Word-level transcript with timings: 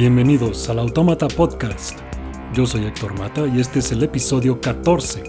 Bienvenidos 0.00 0.68
al 0.68 0.78
Autómata 0.78 1.26
Podcast. 1.26 1.98
Yo 2.54 2.66
soy 2.66 2.84
Héctor 2.84 3.18
Mata 3.18 3.48
y 3.48 3.58
este 3.58 3.80
es 3.80 3.90
el 3.90 4.04
episodio 4.04 4.60
14. 4.60 5.24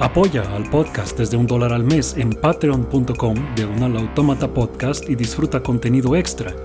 Apoya 0.00 0.50
al 0.56 0.70
podcast 0.70 1.18
desde 1.18 1.36
un 1.36 1.46
dólar 1.46 1.74
al 1.74 1.84
mes 1.84 2.16
en 2.16 2.30
patreon.com 2.30 3.36
diagonal 3.54 3.98
autómata 3.98 4.54
podcast 4.54 5.06
y 5.10 5.14
disfruta 5.14 5.62
contenido 5.62 6.16
extra. 6.16 6.56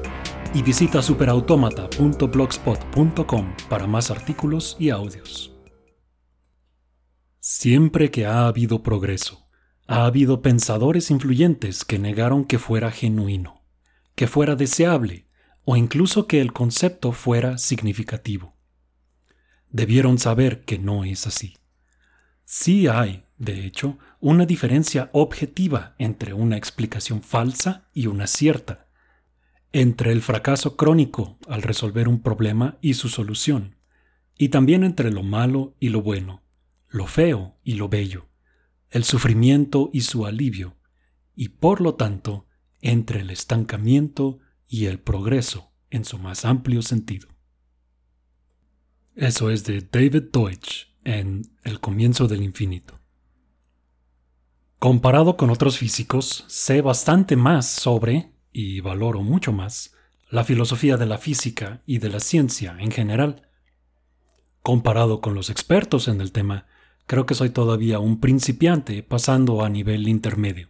Y 0.53 0.61
visita 0.61 1.01
superautomata.blogspot.com 1.01 3.53
para 3.67 3.87
más 3.87 4.09
artículos 4.09 4.77
y 4.79 4.89
audios. 4.89 5.53
Siempre 7.41 8.09
que 8.09 8.25
ha 8.25 8.47
habido 8.47 8.83
progreso, 8.83 9.49
ha 9.85 10.05
habido 10.05 10.41
pensadores 10.41 11.11
influyentes 11.11 11.83
que 11.83 11.99
negaron 11.99 12.45
que 12.45 12.57
fuera 12.57 12.89
genuino, 12.89 13.65
que 14.15 14.27
fuera 14.27 14.55
deseable 14.55 15.26
o 15.69 15.75
incluso 15.75 16.27
que 16.27 16.39
el 16.39 16.53
concepto 16.53 17.11
fuera 17.11 17.57
significativo. 17.57 18.55
Debieron 19.69 20.17
saber 20.17 20.63
que 20.63 20.79
no 20.79 21.03
es 21.03 21.27
así. 21.27 21.57
Sí 22.45 22.87
hay, 22.87 23.25
de 23.37 23.65
hecho, 23.65 23.97
una 24.21 24.45
diferencia 24.45 25.09
objetiva 25.11 25.93
entre 25.97 26.31
una 26.31 26.55
explicación 26.55 27.21
falsa 27.21 27.89
y 27.93 28.07
una 28.07 28.27
cierta, 28.27 28.87
entre 29.73 30.13
el 30.13 30.21
fracaso 30.21 30.77
crónico 30.77 31.37
al 31.49 31.61
resolver 31.63 32.07
un 32.07 32.21
problema 32.21 32.77
y 32.79 32.93
su 32.93 33.09
solución, 33.09 33.75
y 34.37 34.47
también 34.47 34.85
entre 34.85 35.11
lo 35.11 35.21
malo 35.21 35.75
y 35.81 35.89
lo 35.89 36.01
bueno, 36.01 36.43
lo 36.87 37.07
feo 37.07 37.57
y 37.65 37.73
lo 37.73 37.89
bello, 37.89 38.29
el 38.89 39.03
sufrimiento 39.03 39.89
y 39.91 39.99
su 39.99 40.25
alivio, 40.25 40.77
y 41.35 41.49
por 41.49 41.81
lo 41.81 41.95
tanto, 41.95 42.47
entre 42.79 43.19
el 43.19 43.31
estancamiento 43.31 44.39
y 44.67 44.85
el 44.85 44.99
progreso 44.99 45.71
en 45.89 46.05
su 46.05 46.17
más 46.17 46.45
amplio 46.45 46.81
sentido. 46.81 47.27
Eso 49.15 49.49
es 49.49 49.63
de 49.63 49.81
David 49.81 50.23
Deutsch 50.31 50.87
en 51.03 51.41
El 51.63 51.79
comienzo 51.79 52.27
del 52.27 52.43
infinito. 52.43 52.99
Comparado 54.79 55.37
con 55.37 55.49
otros 55.49 55.79
físicos, 55.79 56.45
sé 56.47 56.81
bastante 56.81 57.35
más 57.35 57.65
sobre, 57.65 58.31
y 58.51 58.79
valoro 58.81 59.23
mucho 59.23 59.51
más, 59.51 59.95
la 60.29 60.43
filosofía 60.43 60.97
de 60.97 61.07
la 61.07 61.17
física 61.17 61.81
y 61.85 61.97
de 61.97 62.09
la 62.09 62.19
ciencia 62.19 62.75
en 62.79 62.91
general. 62.91 63.47
Comparado 64.61 65.21
con 65.21 65.33
los 65.33 65.49
expertos 65.49 66.07
en 66.07 66.21
el 66.21 66.31
tema, 66.31 66.67
creo 67.07 67.25
que 67.25 67.33
soy 67.33 67.49
todavía 67.49 67.99
un 67.99 68.19
principiante 68.19 69.01
pasando 69.01 69.63
a 69.63 69.69
nivel 69.69 70.07
intermedio. 70.07 70.69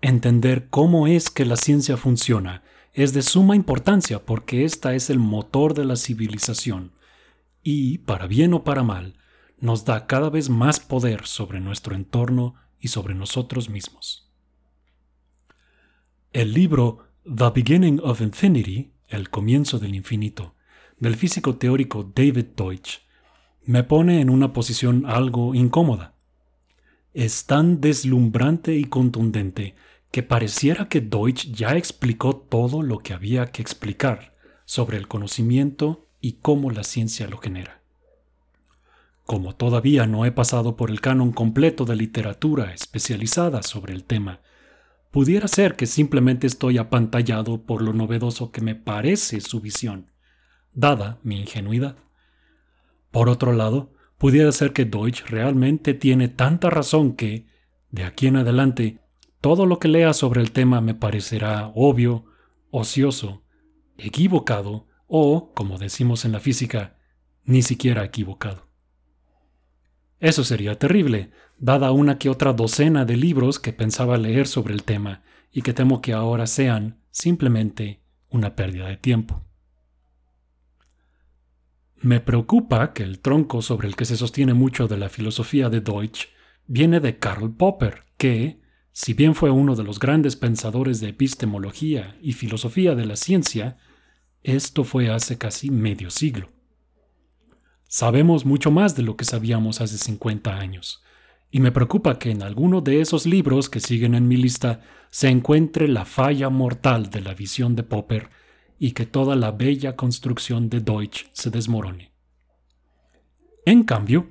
Entender 0.00 0.68
cómo 0.70 1.06
es 1.06 1.28
que 1.28 1.44
la 1.44 1.56
ciencia 1.56 1.96
funciona 1.96 2.62
es 2.96 3.12
de 3.12 3.20
suma 3.20 3.54
importancia 3.54 4.24
porque 4.24 4.64
esta 4.64 4.94
es 4.94 5.10
el 5.10 5.18
motor 5.18 5.74
de 5.74 5.84
la 5.84 5.96
civilización 5.96 6.92
y, 7.62 7.98
para 7.98 8.26
bien 8.26 8.54
o 8.54 8.64
para 8.64 8.82
mal, 8.82 9.18
nos 9.60 9.84
da 9.84 10.06
cada 10.06 10.30
vez 10.30 10.48
más 10.48 10.80
poder 10.80 11.26
sobre 11.26 11.60
nuestro 11.60 11.94
entorno 11.94 12.54
y 12.80 12.88
sobre 12.88 13.14
nosotros 13.14 13.68
mismos. 13.68 14.32
El 16.32 16.54
libro 16.54 17.10
The 17.24 17.50
Beginning 17.54 18.00
of 18.02 18.22
Infinity, 18.22 18.92
El 19.08 19.28
comienzo 19.28 19.78
del 19.78 19.94
infinito, 19.94 20.54
del 20.98 21.16
físico 21.16 21.56
teórico 21.56 22.10
David 22.14 22.46
Deutsch, 22.56 23.00
me 23.62 23.84
pone 23.84 24.22
en 24.22 24.30
una 24.30 24.54
posición 24.54 25.04
algo 25.04 25.54
incómoda. 25.54 26.14
Es 27.12 27.44
tan 27.44 27.82
deslumbrante 27.82 28.74
y 28.74 28.84
contundente 28.84 29.74
que 30.16 30.22
pareciera 30.22 30.88
que 30.88 31.02
Deutsch 31.02 31.52
ya 31.52 31.76
explicó 31.76 32.34
todo 32.36 32.80
lo 32.80 33.00
que 33.00 33.12
había 33.12 33.44
que 33.52 33.60
explicar 33.60 34.34
sobre 34.64 34.96
el 34.96 35.08
conocimiento 35.08 36.08
y 36.22 36.38
cómo 36.40 36.70
la 36.70 36.84
ciencia 36.84 37.28
lo 37.28 37.36
genera. 37.36 37.82
Como 39.26 39.54
todavía 39.54 40.06
no 40.06 40.24
he 40.24 40.32
pasado 40.32 40.74
por 40.74 40.90
el 40.90 41.02
canon 41.02 41.32
completo 41.32 41.84
de 41.84 41.96
literatura 41.96 42.72
especializada 42.72 43.62
sobre 43.62 43.92
el 43.92 44.04
tema, 44.04 44.40
pudiera 45.10 45.48
ser 45.48 45.76
que 45.76 45.84
simplemente 45.84 46.46
estoy 46.46 46.78
apantallado 46.78 47.66
por 47.66 47.82
lo 47.82 47.92
novedoso 47.92 48.52
que 48.52 48.62
me 48.62 48.74
parece 48.74 49.42
su 49.42 49.60
visión, 49.60 50.12
dada 50.72 51.18
mi 51.24 51.40
ingenuidad. 51.42 51.98
Por 53.10 53.28
otro 53.28 53.52
lado, 53.52 53.92
pudiera 54.16 54.50
ser 54.50 54.72
que 54.72 54.86
Deutsch 54.86 55.26
realmente 55.26 55.92
tiene 55.92 56.28
tanta 56.28 56.70
razón 56.70 57.16
que, 57.16 57.48
de 57.90 58.04
aquí 58.04 58.28
en 58.28 58.36
adelante, 58.36 59.02
todo 59.40 59.66
lo 59.66 59.78
que 59.78 59.88
lea 59.88 60.12
sobre 60.12 60.40
el 60.40 60.52
tema 60.52 60.80
me 60.80 60.94
parecerá 60.94 61.70
obvio, 61.74 62.24
ocioso, 62.70 63.42
equivocado 63.98 64.86
o, 65.06 65.52
como 65.54 65.78
decimos 65.78 66.24
en 66.24 66.32
la 66.32 66.40
física, 66.40 66.98
ni 67.44 67.62
siquiera 67.62 68.04
equivocado. 68.04 68.66
Eso 70.18 70.44
sería 70.44 70.78
terrible, 70.78 71.30
dada 71.58 71.92
una 71.92 72.18
que 72.18 72.28
otra 72.28 72.52
docena 72.52 73.04
de 73.04 73.16
libros 73.16 73.58
que 73.58 73.72
pensaba 73.72 74.16
leer 74.16 74.46
sobre 74.46 74.74
el 74.74 74.82
tema 74.82 75.22
y 75.52 75.62
que 75.62 75.72
temo 75.72 76.00
que 76.00 76.12
ahora 76.12 76.46
sean 76.46 77.00
simplemente 77.10 78.02
una 78.30 78.56
pérdida 78.56 78.88
de 78.88 78.96
tiempo. 78.96 79.42
Me 81.96 82.20
preocupa 82.20 82.92
que 82.92 83.02
el 83.02 83.20
tronco 83.20 83.62
sobre 83.62 83.88
el 83.88 83.96
que 83.96 84.04
se 84.04 84.16
sostiene 84.16 84.54
mucho 84.54 84.86
de 84.86 84.98
la 84.98 85.08
filosofía 85.08 85.68
de 85.70 85.80
Deutsch 85.80 86.28
viene 86.66 87.00
de 87.00 87.18
Karl 87.18 87.54
Popper, 87.54 88.04
que, 88.18 88.60
si 88.98 89.12
bien 89.12 89.34
fue 89.34 89.50
uno 89.50 89.76
de 89.76 89.84
los 89.84 90.00
grandes 90.00 90.36
pensadores 90.36 91.00
de 91.00 91.10
epistemología 91.10 92.16
y 92.22 92.32
filosofía 92.32 92.94
de 92.94 93.04
la 93.04 93.16
ciencia, 93.16 93.76
esto 94.42 94.84
fue 94.84 95.10
hace 95.10 95.36
casi 95.36 95.70
medio 95.70 96.08
siglo. 96.08 96.48
Sabemos 97.88 98.46
mucho 98.46 98.70
más 98.70 98.96
de 98.96 99.02
lo 99.02 99.14
que 99.14 99.26
sabíamos 99.26 99.82
hace 99.82 99.98
50 99.98 100.56
años, 100.56 101.02
y 101.50 101.60
me 101.60 101.72
preocupa 101.72 102.18
que 102.18 102.30
en 102.30 102.42
alguno 102.42 102.80
de 102.80 103.02
esos 103.02 103.26
libros 103.26 103.68
que 103.68 103.80
siguen 103.80 104.14
en 104.14 104.28
mi 104.28 104.38
lista 104.38 104.80
se 105.10 105.28
encuentre 105.28 105.88
la 105.88 106.06
falla 106.06 106.48
mortal 106.48 107.10
de 107.10 107.20
la 107.20 107.34
visión 107.34 107.76
de 107.76 107.82
Popper 107.82 108.30
y 108.78 108.92
que 108.92 109.04
toda 109.04 109.36
la 109.36 109.52
bella 109.52 109.94
construcción 109.94 110.70
de 110.70 110.80
Deutsch 110.80 111.26
se 111.34 111.50
desmorone. 111.50 112.12
En 113.66 113.82
cambio, 113.82 114.30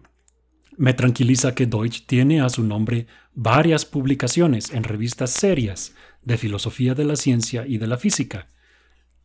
me 0.77 0.93
tranquiliza 0.93 1.55
que 1.55 1.65
Deutsch 1.65 2.05
tiene 2.05 2.41
a 2.41 2.49
su 2.49 2.63
nombre 2.63 3.07
varias 3.33 3.85
publicaciones 3.85 4.71
en 4.71 4.83
revistas 4.83 5.31
serias 5.31 5.95
de 6.23 6.37
filosofía 6.37 6.95
de 6.95 7.05
la 7.05 7.15
ciencia 7.15 7.65
y 7.67 7.77
de 7.77 7.87
la 7.87 7.97
física, 7.97 8.49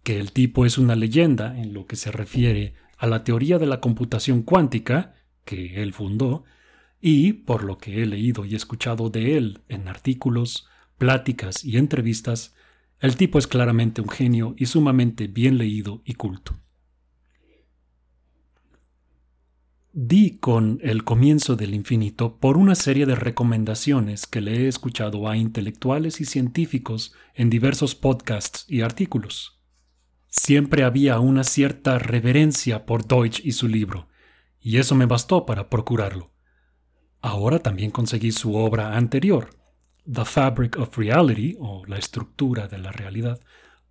que 0.03 0.19
el 0.19 0.33
tipo 0.33 0.67
es 0.67 0.79
una 0.79 0.97
leyenda 0.97 1.59
en 1.59 1.75
lo 1.75 1.87
que 1.87 1.97
se 1.97 2.11
refiere 2.11 2.75
a 2.99 3.07
la 3.07 3.25
teoría 3.25 3.59
de 3.59 3.67
la 3.67 3.81
computación 3.81 4.43
cuántica, 4.43 5.15
que 5.45 5.83
él 5.83 5.93
fundó, 5.93 6.45
y, 7.01 7.33
por 7.33 7.65
lo 7.65 7.79
que 7.79 8.03
he 8.03 8.07
leído 8.07 8.45
y 8.45 8.55
escuchado 8.55 9.09
de 9.09 9.39
él 9.39 9.61
en 9.69 9.89
artículos, 9.89 10.69
pláticas 10.99 11.65
y 11.65 11.79
entrevistas, 11.79 12.55
el 13.01 13.17
tipo 13.17 13.39
es 13.39 13.47
claramente 13.47 14.03
un 14.03 14.11
genio 14.11 14.55
y 14.59 14.67
sumamente 14.67 15.27
bien 15.27 15.57
leído 15.57 16.03
y 16.05 16.15
culto. 16.15 16.61
Di 19.93 20.39
con 20.39 20.79
el 20.83 21.03
comienzo 21.03 21.57
del 21.57 21.75
infinito 21.75 22.37
por 22.37 22.57
una 22.57 22.77
serie 22.77 23.07
de 23.07 23.17
recomendaciones 23.17 24.29
que 24.29 24.41
le 24.41 24.59
he 24.59 24.69
escuchado 24.69 25.29
a 25.29 25.37
intelectuales 25.37 26.21
y 26.21 26.27
científicos 26.27 27.13
en 27.35 27.51
diversos 27.51 27.97
podcasts 27.97 28.65
y 28.69 28.83
artículos. 28.83 29.61
Siempre 30.29 30.85
había 30.85 31.19
una 31.19 31.43
cierta 31.43 31.99
reverencia 31.99 32.87
por 32.87 33.05
Deutsch 33.05 33.41
y 33.43 33.51
su 33.51 33.67
libro, 33.67 34.07
y 34.61 34.77
eso 34.77 34.95
me 34.95 35.07
bastó 35.07 35.45
para 35.45 35.69
procurarlo. 35.69 36.31
Ahora 37.21 37.59
también 37.59 37.91
conseguí 37.91 38.31
su 38.31 38.55
obra 38.55 38.97
anterior, 38.97 39.51
The 40.05 40.25
Fabric 40.25 40.79
of 40.79 40.97
Reality, 40.97 41.57
o 41.59 41.85
La 41.87 41.99
estructura 41.99 42.69
de 42.69 42.79
la 42.79 42.93
realidad, 42.93 43.41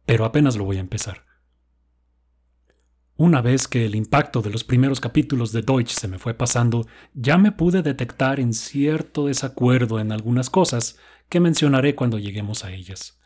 pero 0.06 0.24
apenas 0.24 0.56
lo 0.56 0.64
voy 0.64 0.78
a 0.78 0.80
empezar. 0.80 1.29
Una 3.20 3.42
vez 3.42 3.68
que 3.68 3.86
el 3.86 3.94
impacto 3.94 4.42
de 4.42 4.50
los 4.50 4.64
primeros 4.64 5.00
capítulos 5.00 5.52
de 5.52 5.62
Deutsch 5.62 5.92
se 5.92 6.08
me 6.08 6.18
fue 6.18 6.34
pasando, 6.34 6.88
ya 7.14 7.38
me 7.38 7.52
pude 7.52 7.84
detectar 7.84 8.40
en 8.40 8.54
cierto 8.54 9.28
desacuerdo 9.28 10.00
en 10.00 10.12
algunas 10.12 10.50
cosas 10.50 10.98
que 11.30 11.40
mencionaré 11.40 11.94
cuando 11.94 12.18
lleguemos 12.18 12.66
a 12.66 12.72
ellas 12.72 13.20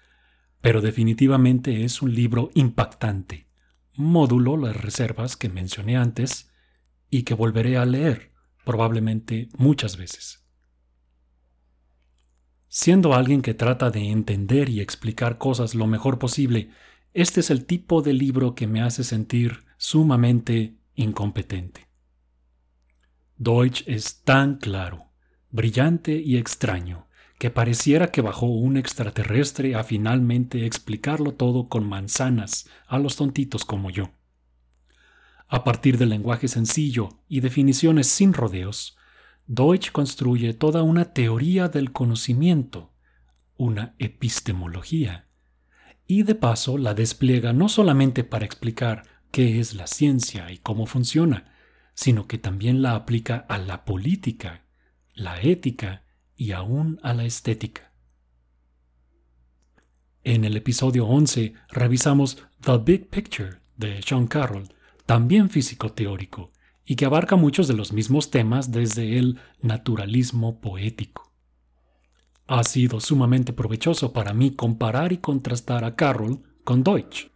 pero 0.64 0.80
definitivamente 0.80 1.84
es 1.84 2.02
un 2.02 2.16
libro 2.16 2.50
impactante. 2.54 3.48
Módulo 3.96 4.56
las 4.56 4.78
reservas 4.78 5.36
que 5.36 5.50
mencioné 5.50 5.98
antes 5.98 6.54
y 7.10 7.24
que 7.24 7.34
volveré 7.34 7.76
a 7.76 7.86
leer, 7.86 8.32
probablemente 8.64 9.50
muchas 9.58 9.98
veces. 9.98 10.48
Siendo 12.70 13.14
alguien 13.14 13.42
que 13.42 13.54
trata 13.54 13.90
de 13.90 14.10
entender 14.10 14.70
y 14.70 14.80
explicar 14.80 15.38
cosas 15.38 15.76
lo 15.76 15.86
mejor 15.86 16.18
posible, 16.18 16.70
este 17.14 17.42
es 17.42 17.50
el 17.50 17.66
tipo 17.66 18.02
de 18.02 18.14
libro 18.14 18.56
que 18.56 18.66
me 18.66 18.82
hace 18.82 19.04
sentir 19.04 19.66
sumamente 19.84 20.78
incompetente. 20.96 21.90
Deutsch 23.36 23.84
es 23.86 24.22
tan 24.24 24.56
claro, 24.56 25.12
brillante 25.50 26.14
y 26.16 26.38
extraño, 26.38 27.10
que 27.38 27.50
pareciera 27.50 28.10
que 28.10 28.22
bajó 28.22 28.46
un 28.46 28.78
extraterrestre 28.78 29.76
a 29.76 29.84
finalmente 29.84 30.66
explicarlo 30.66 31.34
todo 31.34 31.68
con 31.68 31.86
manzanas 31.86 32.70
a 32.88 32.98
los 32.98 33.18
tontitos 33.18 33.66
como 33.66 33.90
yo. 33.90 34.12
A 35.50 35.66
partir 35.66 35.98
del 35.98 36.10
lenguaje 36.10 36.48
sencillo 36.48 37.20
y 37.28 37.42
definiciones 37.42 38.08
sin 38.08 38.32
rodeos, 38.32 38.96
Deutsch 39.48 39.92
construye 39.92 40.54
toda 40.54 40.82
una 40.82 41.12
teoría 41.12 41.68
del 41.68 41.92
conocimiento, 41.92 42.94
una 43.58 43.96
epistemología, 44.00 45.28
y 46.08 46.24
de 46.24 46.36
paso 46.36 46.78
la 46.78 46.94
despliega 46.94 47.52
no 47.52 47.68
solamente 47.68 48.24
para 48.24 48.46
explicar 48.46 49.13
qué 49.34 49.60
es 49.60 49.74
la 49.74 49.88
ciencia 49.88 50.52
y 50.52 50.60
cómo 50.60 50.86
funciona, 50.86 51.56
sino 51.96 52.28
que 52.28 52.38
también 52.38 52.84
la 52.84 52.94
aplica 52.94 53.38
a 53.50 53.58
la 53.58 53.84
política, 53.84 54.64
la 55.16 55.42
ética 55.42 56.04
y 56.36 56.52
aún 56.52 57.00
a 57.02 57.16
la 57.16 57.26
estética. 57.26 57.94
En 60.24 60.46
el 60.46 60.56
episodio 60.56 61.08
11 61.08 61.56
revisamos 61.70 62.44
The 62.62 62.78
Big 62.78 63.10
Picture 63.10 63.58
de 63.76 64.04
Sean 64.04 64.28
Carroll, 64.28 64.70
también 65.08 65.50
físico 65.50 65.92
teórico, 65.92 66.52
y 66.86 66.96
que 66.96 67.06
abarca 67.06 67.36
muchos 67.36 67.68
de 67.68 67.74
los 67.74 67.92
mismos 67.92 68.30
temas 68.30 68.72
desde 68.72 69.18
el 69.18 69.40
naturalismo 69.64 70.62
poético. 70.62 71.34
Ha 72.46 72.64
sido 72.64 73.00
sumamente 73.00 73.52
provechoso 73.52 74.14
para 74.14 74.36
mí 74.36 74.52
comparar 74.52 75.12
y 75.12 75.18
contrastar 75.18 75.86
a 75.86 75.96
Carroll 75.96 76.44
con 76.64 76.84
Deutsch. 76.84 77.33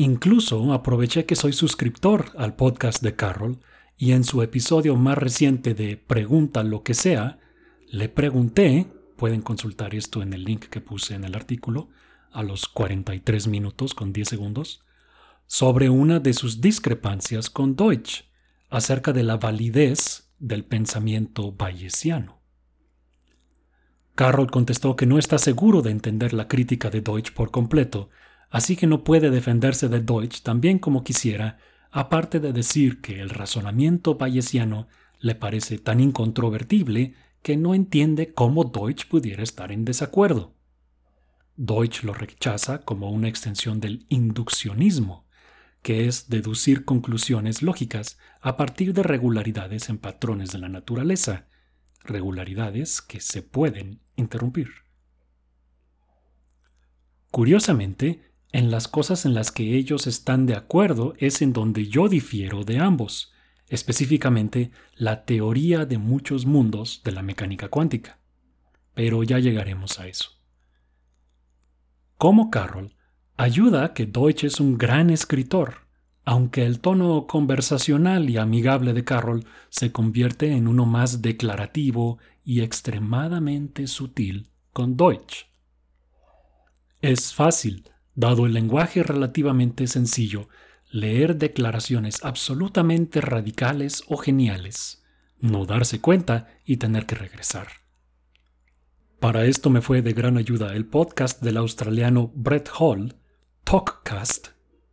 Incluso 0.00 0.72
aproveché 0.72 1.26
que 1.26 1.34
soy 1.34 1.52
suscriptor 1.52 2.30
al 2.36 2.54
podcast 2.54 3.02
de 3.02 3.16
Carroll 3.16 3.58
y 3.96 4.12
en 4.12 4.22
su 4.22 4.42
episodio 4.42 4.94
más 4.94 5.18
reciente 5.18 5.74
de 5.74 5.96
Pregunta 5.96 6.62
lo 6.62 6.84
que 6.84 6.94
sea, 6.94 7.40
le 7.88 8.08
pregunté, 8.08 8.86
pueden 9.16 9.42
consultar 9.42 9.96
esto 9.96 10.22
en 10.22 10.32
el 10.34 10.44
link 10.44 10.66
que 10.66 10.80
puse 10.80 11.16
en 11.16 11.24
el 11.24 11.34
artículo, 11.34 11.88
a 12.30 12.44
los 12.44 12.68
43 12.68 13.48
minutos 13.48 13.92
con 13.92 14.12
10 14.12 14.28
segundos, 14.28 14.84
sobre 15.48 15.90
una 15.90 16.20
de 16.20 16.32
sus 16.32 16.60
discrepancias 16.60 17.50
con 17.50 17.74
Deutsch 17.74 18.22
acerca 18.70 19.12
de 19.12 19.24
la 19.24 19.36
validez 19.36 20.30
del 20.38 20.64
pensamiento 20.64 21.50
bayesiano. 21.50 22.38
Carroll 24.14 24.52
contestó 24.52 24.94
que 24.94 25.06
no 25.06 25.18
está 25.18 25.38
seguro 25.38 25.82
de 25.82 25.90
entender 25.90 26.34
la 26.34 26.46
crítica 26.46 26.88
de 26.88 27.00
Deutsch 27.00 27.32
por 27.32 27.50
completo, 27.50 28.10
así 28.50 28.76
que 28.76 28.86
no 28.86 29.04
puede 29.04 29.30
defenderse 29.30 29.88
de 29.88 30.00
Deutsch 30.00 30.42
tan 30.42 30.60
bien 30.60 30.78
como 30.78 31.04
quisiera, 31.04 31.58
aparte 31.90 32.40
de 32.40 32.52
decir 32.52 33.00
que 33.00 33.20
el 33.20 33.30
razonamiento 33.30 34.16
bayesiano 34.16 34.88
le 35.20 35.34
parece 35.34 35.78
tan 35.78 36.00
incontrovertible 36.00 37.14
que 37.42 37.56
no 37.56 37.74
entiende 37.74 38.32
cómo 38.32 38.64
Deutsch 38.64 39.08
pudiera 39.08 39.42
estar 39.42 39.72
en 39.72 39.84
desacuerdo. 39.84 40.54
Deutsch 41.56 42.04
lo 42.04 42.14
rechaza 42.14 42.82
como 42.82 43.10
una 43.10 43.28
extensión 43.28 43.80
del 43.80 44.06
induccionismo, 44.08 45.26
que 45.82 46.06
es 46.06 46.28
deducir 46.28 46.84
conclusiones 46.84 47.62
lógicas 47.62 48.18
a 48.40 48.56
partir 48.56 48.92
de 48.92 49.02
regularidades 49.02 49.88
en 49.88 49.98
patrones 49.98 50.52
de 50.52 50.58
la 50.58 50.68
naturaleza, 50.68 51.48
regularidades 52.04 53.02
que 53.02 53.20
se 53.20 53.42
pueden 53.42 54.00
interrumpir. 54.16 54.68
Curiosamente, 57.30 58.27
en 58.50 58.70
las 58.70 58.88
cosas 58.88 59.26
en 59.26 59.34
las 59.34 59.52
que 59.52 59.76
ellos 59.76 60.06
están 60.06 60.46
de 60.46 60.54
acuerdo 60.54 61.14
es 61.18 61.42
en 61.42 61.52
donde 61.52 61.86
yo 61.86 62.08
difiero 62.08 62.64
de 62.64 62.78
ambos, 62.78 63.32
específicamente 63.68 64.70
la 64.94 65.24
teoría 65.24 65.84
de 65.84 65.98
muchos 65.98 66.46
mundos 66.46 67.02
de 67.04 67.12
la 67.12 67.22
mecánica 67.22 67.68
cuántica. 67.68 68.18
Pero 68.94 69.22
ya 69.22 69.38
llegaremos 69.38 70.00
a 70.00 70.08
eso. 70.08 70.30
Como 72.16 72.50
Carroll, 72.50 72.94
ayuda 73.36 73.92
que 73.92 74.06
Deutsch 74.06 74.44
es 74.44 74.60
un 74.60 74.78
gran 74.78 75.10
escritor, 75.10 75.86
aunque 76.24 76.64
el 76.64 76.80
tono 76.80 77.26
conversacional 77.26 78.28
y 78.30 78.38
amigable 78.38 78.92
de 78.92 79.04
Carroll 79.04 79.46
se 79.68 79.92
convierte 79.92 80.52
en 80.52 80.68
uno 80.68 80.86
más 80.86 81.22
declarativo 81.22 82.18
y 82.44 82.62
extremadamente 82.62 83.86
sutil 83.86 84.48
con 84.72 84.96
Deutsch. 84.96 85.46
Es 87.00 87.32
fácil, 87.32 87.88
dado 88.18 88.46
el 88.46 88.52
lenguaje 88.52 89.04
relativamente 89.04 89.86
sencillo, 89.86 90.48
leer 90.90 91.36
declaraciones 91.36 92.24
absolutamente 92.24 93.20
radicales 93.20 94.02
o 94.08 94.16
geniales, 94.16 95.04
no 95.38 95.66
darse 95.66 96.00
cuenta 96.00 96.48
y 96.64 96.78
tener 96.78 97.06
que 97.06 97.14
regresar. 97.14 97.68
Para 99.20 99.44
esto 99.44 99.70
me 99.70 99.82
fue 99.82 100.02
de 100.02 100.14
gran 100.14 100.36
ayuda 100.36 100.74
el 100.74 100.84
podcast 100.84 101.40
del 101.40 101.58
australiano 101.58 102.32
Brett 102.34 102.68
Hall, 102.76 103.14
Talkcast, 103.62 104.48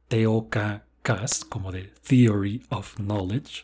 T-O-K-Cast, 0.07 1.49
como 1.49 1.71
de 1.71 1.93
Theory 2.07 2.61
of 2.69 2.93
Knowledge, 2.97 3.63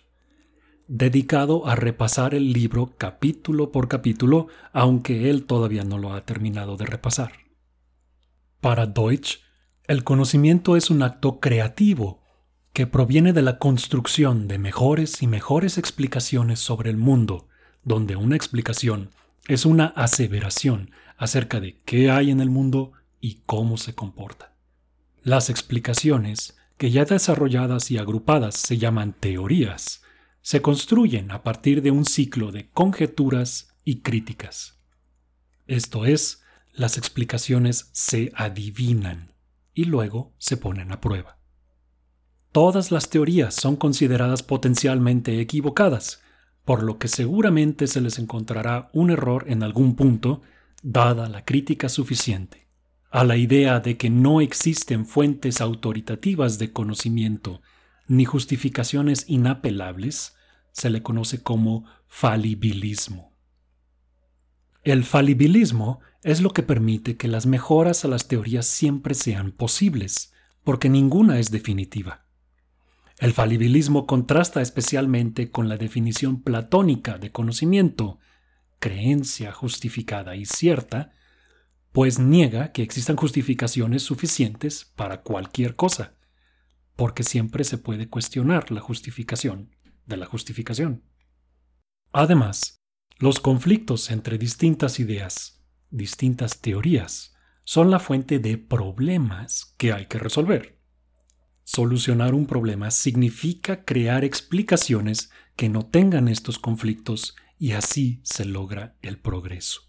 dedicado 0.88 1.68
a 1.68 1.76
repasar 1.76 2.34
el 2.34 2.52
libro 2.52 2.96
capítulo 2.98 3.72
por 3.72 3.88
capítulo, 3.88 4.48
aunque 4.74 5.30
él 5.30 5.46
todavía 5.46 5.84
no 5.84 6.00
lo 6.00 6.14
ha 6.14 6.22
terminado 6.22 6.78
de 6.78 6.88
repasar. 6.88 7.34
Para 8.60 8.88
Deutsch, 8.88 9.51
el 9.92 10.06
conocimiento 10.06 10.78
es 10.78 10.90
un 10.90 11.04
acto 11.04 11.42
creativo 11.42 12.24
que 12.72 12.88
proviene 12.88 13.34
de 13.34 13.42
la 13.42 13.58
construcción 13.58 14.48
de 14.48 14.58
mejores 14.58 15.22
y 15.22 15.28
mejores 15.28 15.78
explicaciones 15.78 16.62
sobre 16.62 16.90
el 16.90 16.96
mundo, 16.96 17.50
donde 17.84 18.16
una 18.16 18.38
explicación 18.38 19.10
es 19.50 19.66
una 19.66 19.88
aseveración 19.88 20.92
acerca 21.18 21.60
de 21.60 21.82
qué 21.84 22.10
hay 22.10 22.32
en 22.32 22.40
el 22.40 22.50
mundo 22.50 22.94
y 23.20 23.42
cómo 23.46 23.76
se 23.76 23.94
comporta. 23.94 24.56
Las 25.24 25.50
explicaciones, 25.50 26.56
que 26.78 26.90
ya 26.90 27.04
desarrolladas 27.04 27.92
y 27.92 27.98
agrupadas 27.98 28.56
se 28.56 28.78
llaman 28.78 29.12
teorías, 29.12 30.04
se 30.42 30.62
construyen 30.62 31.32
a 31.32 31.44
partir 31.44 31.82
de 31.82 31.92
un 31.92 32.06
ciclo 32.06 32.54
de 32.54 32.70
conjeturas 32.70 33.74
y 33.84 33.98
críticas. 33.98 34.80
Esto 35.68 36.06
es, 36.06 36.44
las 36.72 36.98
explicaciones 36.98 37.90
se 37.92 38.32
adivinan 38.36 39.32
y 39.74 39.86
luego 39.86 40.34
se 40.38 40.58
ponen 40.58 40.92
a 40.92 41.02
prueba. 41.02 41.38
Todas 42.52 42.92
las 42.92 43.10
teorías 43.10 43.56
son 43.56 43.78
consideradas 43.78 44.44
potencialmente 44.44 45.40
equivocadas, 45.40 46.22
por 46.66 46.84
lo 46.84 46.98
que 46.98 47.08
seguramente 47.08 47.88
se 47.88 48.02
les 48.02 48.20
encontrará 48.20 48.90
un 48.94 49.10
error 49.10 49.46
en 49.48 49.64
algún 49.64 49.96
punto, 49.96 50.42
dada 50.84 51.30
la 51.30 51.46
crítica 51.46 51.90
suficiente. 51.90 52.68
A 53.10 53.24
la 53.24 53.38
idea 53.38 53.80
de 53.80 53.98
que 53.98 54.10
no 54.10 54.42
existen 54.42 55.06
fuentes 55.06 55.62
autoritativas 55.62 56.60
de 56.60 56.72
conocimiento 56.72 57.62
ni 58.08 58.26
justificaciones 58.26 59.26
inapelables, 59.28 60.36
se 60.72 60.90
le 60.90 61.02
conoce 61.02 61.42
como 61.42 61.86
falibilismo. 62.08 63.34
El 64.84 65.04
falibilismo 65.04 66.00
es 66.24 66.42
lo 66.42 66.52
que 66.52 66.64
permite 66.64 67.18
que 67.18 67.28
las 67.28 67.46
mejoras 67.46 68.06
a 68.06 68.08
las 68.08 68.28
teorías 68.28 68.66
siempre 68.66 69.16
sean 69.16 69.52
posibles, 69.52 70.34
porque 70.64 70.90
ninguna 70.90 71.40
es 71.40 71.52
definitiva. 71.52 72.26
El 73.18 73.34
falibilismo 73.34 74.08
contrasta 74.08 74.62
especialmente 74.62 75.52
con 75.52 75.70
la 75.70 75.78
definición 75.78 76.42
platónica 76.42 77.18
de 77.18 77.32
conocimiento, 77.32 78.20
creencia 78.80 79.52
justificada 79.52 80.36
y 80.36 80.46
cierta, 80.46 81.14
pues 81.92 82.20
niega 82.20 82.72
que 82.72 82.84
existan 82.84 83.16
justificaciones 83.16 84.04
suficientes 84.04 84.86
para 84.96 85.22
cualquier 85.22 85.76
cosa, 85.76 86.16
porque 86.96 87.24
siempre 87.24 87.64
se 87.64 87.78
puede 87.78 88.08
cuestionar 88.08 88.72
la 88.72 88.82
justificación 88.82 89.76
de 90.06 90.18
la 90.18 90.26
justificación. 90.26 91.04
Además, 92.12 92.82
los 93.20 93.40
conflictos 93.40 94.10
entre 94.10 94.38
distintas 94.38 95.00
ideas, 95.00 95.61
distintas 95.92 96.62
teorías, 96.62 97.36
son 97.64 97.92
la 97.92 98.00
fuente 98.00 98.40
de 98.40 98.58
problemas 98.58 99.76
que 99.78 99.94
hay 99.94 100.08
que 100.08 100.18
resolver. 100.18 100.80
Solucionar 101.64 102.34
un 102.34 102.48
problema 102.48 102.92
significa 102.92 103.86
crear 103.86 104.24
explicaciones 104.24 105.32
que 105.56 105.70
no 105.70 105.86
tengan 105.86 106.28
estos 106.28 106.58
conflictos 106.58 107.36
y 107.60 107.74
así 107.74 108.20
se 108.24 108.46
logra 108.46 108.98
el 109.02 109.20
progreso. 109.20 109.82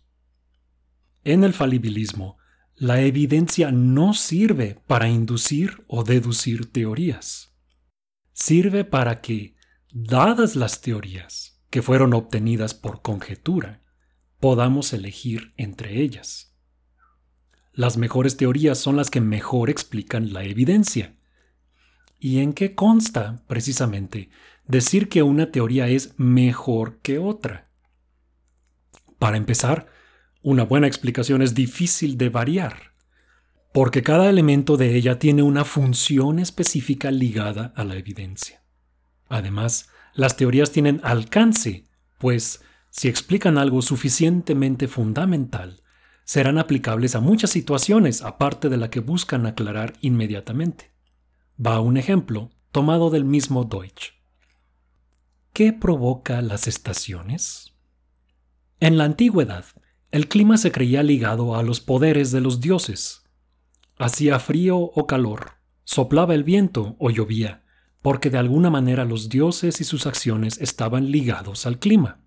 En 1.24 1.44
el 1.44 1.54
falibilismo, 1.54 2.36
la 2.76 3.00
evidencia 3.00 3.70
no 3.70 4.12
sirve 4.12 4.82
para 4.86 5.08
inducir 5.08 5.84
o 5.86 6.04
deducir 6.04 6.70
teorías. 6.70 7.56
Sirve 8.32 8.84
para 8.84 9.20
que, 9.20 9.56
dadas 9.92 10.56
las 10.56 10.80
teorías 10.80 11.62
que 11.70 11.82
fueron 11.82 12.14
obtenidas 12.14 12.74
por 12.74 13.02
conjetura, 13.02 13.81
podamos 14.42 14.92
elegir 14.92 15.54
entre 15.56 16.00
ellas. 16.00 16.52
Las 17.72 17.96
mejores 17.96 18.36
teorías 18.36 18.76
son 18.76 18.96
las 18.96 19.08
que 19.08 19.20
mejor 19.20 19.70
explican 19.70 20.32
la 20.32 20.42
evidencia 20.42 21.14
¿Y 22.18 22.40
en 22.40 22.52
qué 22.52 22.74
consta, 22.74 23.44
precisamente, 23.46 24.30
decir 24.66 25.08
que 25.08 25.22
una 25.22 25.52
teoría 25.52 25.86
es 25.88 26.14
mejor 26.18 26.98
que 27.02 27.20
otra? 27.20 27.70
Para 29.20 29.36
empezar, 29.36 29.86
una 30.42 30.64
buena 30.64 30.88
explicación 30.88 31.40
es 31.40 31.54
difícil 31.54 32.18
de 32.18 32.28
variar, 32.28 32.94
porque 33.72 34.02
cada 34.02 34.28
elemento 34.28 34.76
de 34.76 34.96
ella 34.96 35.20
tiene 35.20 35.44
una 35.44 35.64
función 35.64 36.40
específica 36.40 37.12
ligada 37.12 37.72
a 37.76 37.84
la 37.84 37.94
evidencia. 37.94 38.64
Además, 39.28 39.88
las 40.14 40.36
teorías 40.36 40.72
tienen 40.72 41.00
alcance, 41.04 41.86
pues 42.18 42.60
si 42.92 43.08
explican 43.08 43.56
algo 43.56 43.80
suficientemente 43.80 44.86
fundamental, 44.86 45.82
serán 46.24 46.58
aplicables 46.58 47.14
a 47.14 47.20
muchas 47.20 47.48
situaciones 47.48 48.20
aparte 48.20 48.68
de 48.68 48.76
la 48.76 48.90
que 48.90 49.00
buscan 49.00 49.46
aclarar 49.46 49.94
inmediatamente. 50.02 50.92
Va 51.58 51.80
un 51.80 51.96
ejemplo 51.96 52.50
tomado 52.70 53.08
del 53.08 53.24
mismo 53.24 53.64
Deutsch. 53.64 54.12
¿Qué 55.54 55.72
provoca 55.72 56.42
las 56.42 56.68
estaciones? 56.68 57.72
En 58.78 58.98
la 58.98 59.04
antigüedad, 59.04 59.64
el 60.10 60.28
clima 60.28 60.58
se 60.58 60.70
creía 60.70 61.02
ligado 61.02 61.56
a 61.56 61.62
los 61.62 61.80
poderes 61.80 62.30
de 62.30 62.42
los 62.42 62.60
dioses. 62.60 63.22
Hacía 63.98 64.38
frío 64.38 64.76
o 64.78 65.06
calor, 65.06 65.52
soplaba 65.84 66.34
el 66.34 66.44
viento 66.44 66.96
o 66.98 67.08
llovía, 67.08 67.64
porque 68.02 68.28
de 68.28 68.36
alguna 68.36 68.68
manera 68.68 69.06
los 69.06 69.30
dioses 69.30 69.80
y 69.80 69.84
sus 69.84 70.06
acciones 70.06 70.60
estaban 70.60 71.10
ligados 71.10 71.64
al 71.64 71.78
clima. 71.78 72.22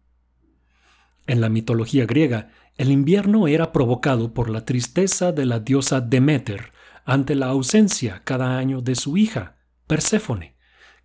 En 1.27 1.41
la 1.41 1.49
mitología 1.49 2.05
griega, 2.05 2.51
el 2.77 2.91
invierno 2.91 3.47
era 3.47 3.71
provocado 3.71 4.33
por 4.33 4.49
la 4.49 4.65
tristeza 4.65 5.31
de 5.31 5.45
la 5.45 5.59
diosa 5.59 6.01
Demeter 6.01 6.71
ante 7.05 7.35
la 7.35 7.47
ausencia 7.47 8.21
cada 8.23 8.57
año 8.57 8.81
de 8.81 8.95
su 8.95 9.17
hija, 9.17 9.57
Perséfone, 9.87 10.55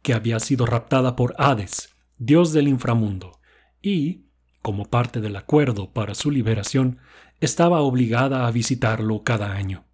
que 0.02 0.14
había 0.14 0.40
sido 0.40 0.66
raptada 0.66 1.14
por 1.14 1.34
Hades, 1.38 1.94
dios 2.18 2.52
del 2.52 2.68
inframundo, 2.68 3.40
y, 3.82 4.26
como 4.62 4.86
parte 4.86 5.20
del 5.20 5.36
acuerdo 5.36 5.92
para 5.92 6.14
su 6.14 6.30
liberación, 6.30 6.98
estaba 7.40 7.80
obligada 7.80 8.46
a 8.46 8.50
visitarlo 8.50 9.22
cada 9.22 9.54
año. 9.54 9.84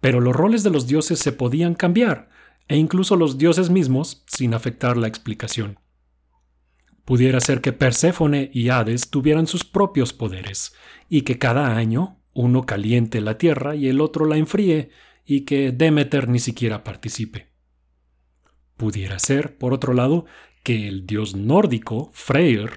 Pero 0.00 0.20
los 0.20 0.34
roles 0.34 0.62
de 0.62 0.70
los 0.70 0.86
dioses 0.86 1.18
se 1.18 1.32
podían 1.32 1.74
cambiar, 1.74 2.30
e 2.68 2.76
incluso 2.76 3.16
los 3.16 3.38
dioses 3.38 3.70
mismos, 3.70 4.24
sin 4.26 4.54
afectar 4.54 4.96
la 4.96 5.08
explicación. 5.08 5.78
Pudiera 7.04 7.40
ser 7.40 7.60
que 7.60 7.72
Perséfone 7.72 8.50
y 8.52 8.68
Hades 8.68 9.10
tuvieran 9.10 9.46
sus 9.46 9.64
propios 9.64 10.12
poderes, 10.12 10.74
y 11.08 11.22
que 11.22 11.38
cada 11.38 11.76
año 11.76 12.18
uno 12.32 12.64
caliente 12.64 13.20
la 13.20 13.38
tierra 13.38 13.74
y 13.74 13.88
el 13.88 14.00
otro 14.00 14.24
la 14.24 14.36
enfríe, 14.36 14.90
y 15.24 15.42
que 15.42 15.72
Demeter 15.72 16.28
ni 16.28 16.38
siquiera 16.38 16.84
participe. 16.84 17.48
Pudiera 18.76 19.18
ser, 19.18 19.58
por 19.58 19.72
otro 19.72 19.94
lado, 19.94 20.26
que 20.62 20.88
el 20.88 21.06
dios 21.06 21.34
nórdico, 21.34 22.10
Freyr, 22.12 22.70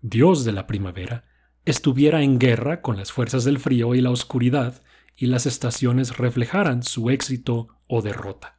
dios 0.00 0.44
de 0.44 0.52
la 0.52 0.66
primavera, 0.66 1.24
estuviera 1.64 2.22
en 2.22 2.38
guerra 2.38 2.80
con 2.80 2.96
las 2.96 3.12
fuerzas 3.12 3.44
del 3.44 3.58
frío 3.58 3.94
y 3.94 4.00
la 4.00 4.10
oscuridad, 4.10 4.82
y 5.16 5.26
las 5.26 5.46
estaciones 5.46 6.16
reflejaran 6.16 6.82
su 6.82 7.10
éxito 7.10 7.68
o 7.86 8.02
derrota. 8.02 8.57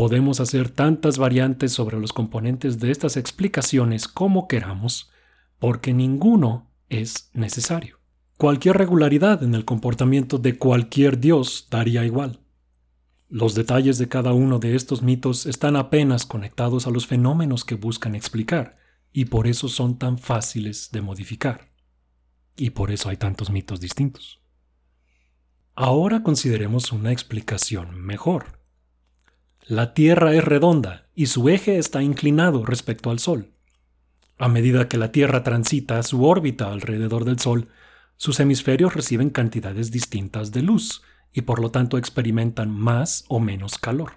Podemos 0.00 0.40
hacer 0.40 0.70
tantas 0.70 1.18
variantes 1.18 1.74
sobre 1.74 2.00
los 2.00 2.14
componentes 2.14 2.80
de 2.80 2.90
estas 2.90 3.18
explicaciones 3.18 4.08
como 4.08 4.48
queramos, 4.48 5.10
porque 5.58 5.92
ninguno 5.92 6.70
es 6.88 7.28
necesario. 7.34 7.98
Cualquier 8.38 8.78
regularidad 8.78 9.42
en 9.42 9.54
el 9.54 9.66
comportamiento 9.66 10.38
de 10.38 10.56
cualquier 10.56 11.20
dios 11.20 11.68
daría 11.70 12.06
igual. 12.06 12.40
Los 13.28 13.54
detalles 13.54 13.98
de 13.98 14.08
cada 14.08 14.32
uno 14.32 14.58
de 14.58 14.74
estos 14.74 15.02
mitos 15.02 15.44
están 15.44 15.76
apenas 15.76 16.24
conectados 16.24 16.86
a 16.86 16.90
los 16.90 17.06
fenómenos 17.06 17.66
que 17.66 17.74
buscan 17.74 18.14
explicar, 18.14 18.78
y 19.12 19.26
por 19.26 19.46
eso 19.46 19.68
son 19.68 19.98
tan 19.98 20.16
fáciles 20.16 20.88
de 20.92 21.02
modificar. 21.02 21.72
Y 22.56 22.70
por 22.70 22.90
eso 22.90 23.10
hay 23.10 23.18
tantos 23.18 23.50
mitos 23.50 23.80
distintos. 23.80 24.40
Ahora 25.74 26.22
consideremos 26.22 26.90
una 26.90 27.12
explicación 27.12 28.00
mejor. 28.00 28.59
La 29.70 29.94
Tierra 29.94 30.34
es 30.34 30.44
redonda 30.44 31.06
y 31.14 31.26
su 31.26 31.48
eje 31.48 31.78
está 31.78 32.02
inclinado 32.02 32.66
respecto 32.66 33.08
al 33.12 33.20
Sol. 33.20 33.52
A 34.36 34.48
medida 34.48 34.88
que 34.88 34.98
la 34.98 35.12
Tierra 35.12 35.44
transita 35.44 36.02
su 36.02 36.24
órbita 36.24 36.72
alrededor 36.72 37.24
del 37.24 37.38
Sol, 37.38 37.68
sus 38.16 38.40
hemisferios 38.40 38.94
reciben 38.94 39.30
cantidades 39.30 39.92
distintas 39.92 40.50
de 40.50 40.62
luz 40.62 41.02
y 41.32 41.42
por 41.42 41.60
lo 41.60 41.70
tanto 41.70 41.98
experimentan 41.98 42.68
más 42.68 43.24
o 43.28 43.38
menos 43.38 43.78
calor. 43.78 44.14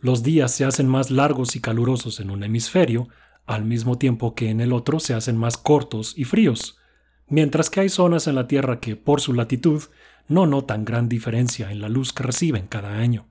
Los 0.00 0.24
días 0.24 0.50
se 0.50 0.64
hacen 0.64 0.88
más 0.88 1.12
largos 1.12 1.54
y 1.54 1.60
calurosos 1.60 2.18
en 2.18 2.30
un 2.30 2.42
hemisferio, 2.42 3.06
al 3.46 3.64
mismo 3.64 3.96
tiempo 3.96 4.34
que 4.34 4.50
en 4.50 4.60
el 4.60 4.72
otro 4.72 4.98
se 4.98 5.14
hacen 5.14 5.36
más 5.36 5.56
cortos 5.56 6.14
y 6.18 6.24
fríos, 6.24 6.78
mientras 7.28 7.70
que 7.70 7.78
hay 7.78 7.88
zonas 7.88 8.26
en 8.26 8.34
la 8.34 8.48
Tierra 8.48 8.80
que, 8.80 8.96
por 8.96 9.20
su 9.20 9.34
latitud, 9.34 9.84
no 10.26 10.48
notan 10.48 10.84
gran 10.84 11.08
diferencia 11.08 11.70
en 11.70 11.80
la 11.80 11.88
luz 11.88 12.12
que 12.12 12.24
reciben 12.24 12.66
cada 12.66 12.98
año. 12.98 13.28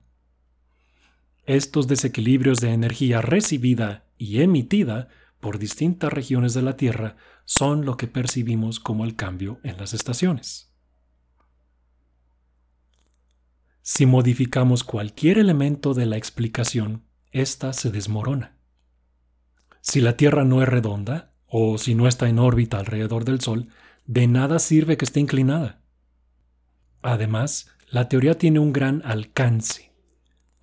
Estos 1.46 1.86
desequilibrios 1.86 2.60
de 2.60 2.72
energía 2.72 3.22
recibida 3.22 4.04
y 4.18 4.40
emitida 4.42 5.08
por 5.38 5.60
distintas 5.60 6.12
regiones 6.12 6.54
de 6.54 6.62
la 6.62 6.76
Tierra 6.76 7.16
son 7.44 7.86
lo 7.86 7.96
que 7.96 8.08
percibimos 8.08 8.80
como 8.80 9.04
el 9.04 9.14
cambio 9.14 9.60
en 9.62 9.76
las 9.76 9.94
estaciones. 9.94 10.74
Si 13.80 14.06
modificamos 14.06 14.82
cualquier 14.82 15.38
elemento 15.38 15.94
de 15.94 16.06
la 16.06 16.16
explicación, 16.16 17.04
ésta 17.30 17.72
se 17.72 17.92
desmorona. 17.92 18.56
Si 19.82 20.00
la 20.00 20.16
Tierra 20.16 20.44
no 20.44 20.62
es 20.62 20.68
redonda, 20.68 21.32
o 21.46 21.78
si 21.78 21.94
no 21.94 22.08
está 22.08 22.28
en 22.28 22.40
órbita 22.40 22.80
alrededor 22.80 23.24
del 23.24 23.40
Sol, 23.40 23.68
de 24.04 24.26
nada 24.26 24.58
sirve 24.58 24.96
que 24.96 25.04
esté 25.04 25.20
inclinada. 25.20 25.80
Además, 27.02 27.68
la 27.88 28.08
teoría 28.08 28.36
tiene 28.36 28.58
un 28.58 28.72
gran 28.72 29.00
alcance 29.04 29.95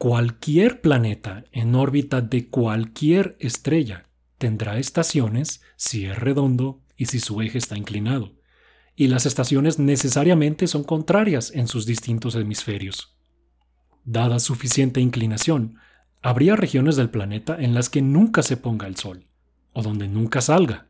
Cualquier 0.03 0.81
planeta 0.81 1.45
en 1.53 1.75
órbita 1.75 2.19
de 2.19 2.49
cualquier 2.49 3.37
estrella 3.39 4.03
tendrá 4.37 4.77
estaciones 4.77 5.61
si 5.77 6.07
es 6.07 6.19
redondo 6.19 6.81
y 6.97 7.05
si 7.05 7.21
su 7.21 7.41
eje 7.41 7.57
está 7.57 7.77
inclinado, 7.77 8.33
y 8.97 9.07
las 9.07 9.25
estaciones 9.25 9.79
necesariamente 9.79 10.67
son 10.67 10.83
contrarias 10.83 11.51
en 11.55 11.69
sus 11.69 11.85
distintos 11.85 12.35
hemisferios. 12.35 13.15
Dada 14.03 14.39
suficiente 14.39 14.99
inclinación, 14.99 15.77
habría 16.21 16.57
regiones 16.57 16.97
del 16.97 17.09
planeta 17.09 17.55
en 17.57 17.73
las 17.73 17.89
que 17.89 18.01
nunca 18.01 18.43
se 18.43 18.57
ponga 18.57 18.87
el 18.87 18.97
sol, 18.97 19.29
o 19.71 19.83
donde 19.83 20.09
nunca 20.09 20.41
salga. 20.41 20.89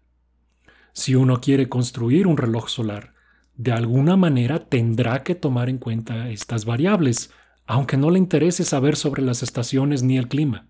Si 0.92 1.14
uno 1.14 1.40
quiere 1.40 1.70
construir 1.70 2.26
un 2.26 2.38
reloj 2.38 2.68
solar, 2.68 3.14
de 3.58 3.74
alguna 3.74 4.18
manera 4.18 4.68
tendrá 4.68 5.22
que 5.22 5.36
tomar 5.36 5.70
en 5.70 5.78
cuenta 5.78 6.32
estas 6.32 6.66
variables, 6.66 7.30
aunque 7.66 7.98
no 7.98 8.10
le 8.10 8.20
interese 8.20 8.64
saber 8.64 8.96
sobre 8.96 9.22
las 9.22 9.44
estaciones 9.44 10.04
ni 10.04 10.18
el 10.18 10.28
clima. 10.28 10.68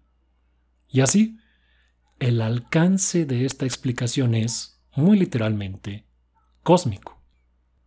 Y 0.87 1.01
así, 1.01 1.37
el 2.19 2.41
alcance 2.41 3.25
de 3.25 3.45
esta 3.45 3.65
explicación 3.65 4.35
es, 4.35 4.81
muy 4.95 5.17
literalmente, 5.17 6.05
cósmico. 6.61 7.21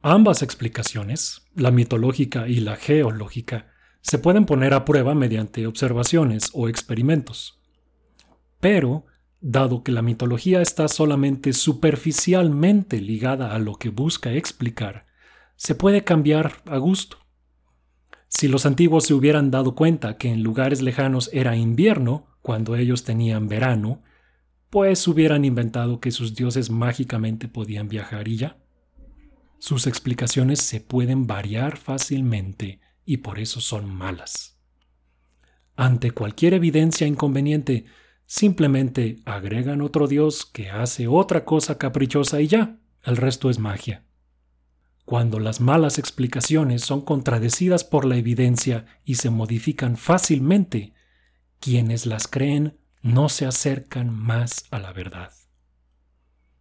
Ambas 0.03 0.43
explicaciones, 0.43 1.43
la 1.55 1.71
mitológica 1.71 2.49
y 2.49 2.61
la 2.61 2.77
geológica, 2.77 3.69
se 4.03 4.19
pueden 4.19 4.45
poner 4.45 4.75
a 4.75 4.85
prueba 4.85 5.15
mediante 5.15 5.67
observaciones 5.67 6.51
o 6.53 6.69
experimentos. 6.69 7.61
Pero, 8.61 9.07
dado 9.41 9.83
que 9.83 9.93
la 9.93 10.03
mitología 10.03 10.61
está 10.61 10.89
solamente 10.89 11.53
superficialmente 11.53 13.01
ligada 13.01 13.55
a 13.55 13.59
lo 13.59 13.77
que 13.77 13.89
busca 13.89 14.33
explicar, 14.33 15.07
se 15.57 15.75
puede 15.75 16.05
cambiar 16.05 16.63
a 16.67 16.79
gusto. 16.79 17.26
Si 18.39 18.49
los 18.49 18.67
antiguos 18.67 19.05
se 19.05 19.15
hubieran 19.15 19.51
dado 19.51 19.75
cuenta 19.75 20.19
que 20.19 20.29
en 20.29 20.43
lugares 20.43 20.83
lejanos 20.83 21.31
era 21.33 21.57
invierno 21.57 22.27
cuando 22.43 22.77
ellos 22.77 23.03
tenían 23.03 23.49
verano, 23.49 24.03
pues 24.69 25.09
hubieran 25.09 25.47
inventado 25.47 26.01
que 26.01 26.11
sus 26.11 26.35
dioses 26.35 26.69
mágicamente 26.69 27.49
podían 27.49 27.89
viajar 27.89 28.29
y 28.29 28.37
ya. 28.37 28.59
Sus 29.59 29.87
explicaciones 29.87 30.61
se 30.61 30.83
pueden 30.83 31.27
variar 31.27 31.79
fácilmente 31.79 32.81
y 33.07 33.17
por 33.17 33.39
eso 33.39 33.63
son 33.63 33.89
malas. 33.89 34.61
Ante 35.75 36.11
cualquier 36.11 36.53
evidencia 36.53 37.07
inconveniente, 37.07 37.87
simplemente 38.27 39.17
agregan 39.25 39.81
otro 39.81 40.09
dios 40.09 40.45
que 40.45 40.69
hace 40.69 41.09
otra 41.09 41.47
cosa 41.47 41.79
caprichosa 41.79 42.43
y 42.43 42.49
ya, 42.49 42.77
el 43.03 43.17
resto 43.17 43.49
es 43.49 43.59
magia. 43.59 44.06
Cuando 45.07 45.39
las 45.39 45.61
malas 45.61 45.99
explicaciones 45.99 46.83
son 46.83 47.01
contradecidas 47.01 47.85
por 47.85 48.05
la 48.05 48.17
evidencia 48.17 48.87
y 49.05 49.15
se 49.15 49.31
modifican 49.31 49.97
fácilmente, 49.97 50.95
quienes 51.61 52.07
las 52.07 52.27
creen 52.27 52.77
no 53.03 53.29
se 53.29 53.47
acercan 53.47 54.13
más 54.13 54.67
a 54.73 54.81
la 54.81 54.93
verdad. 54.93 55.33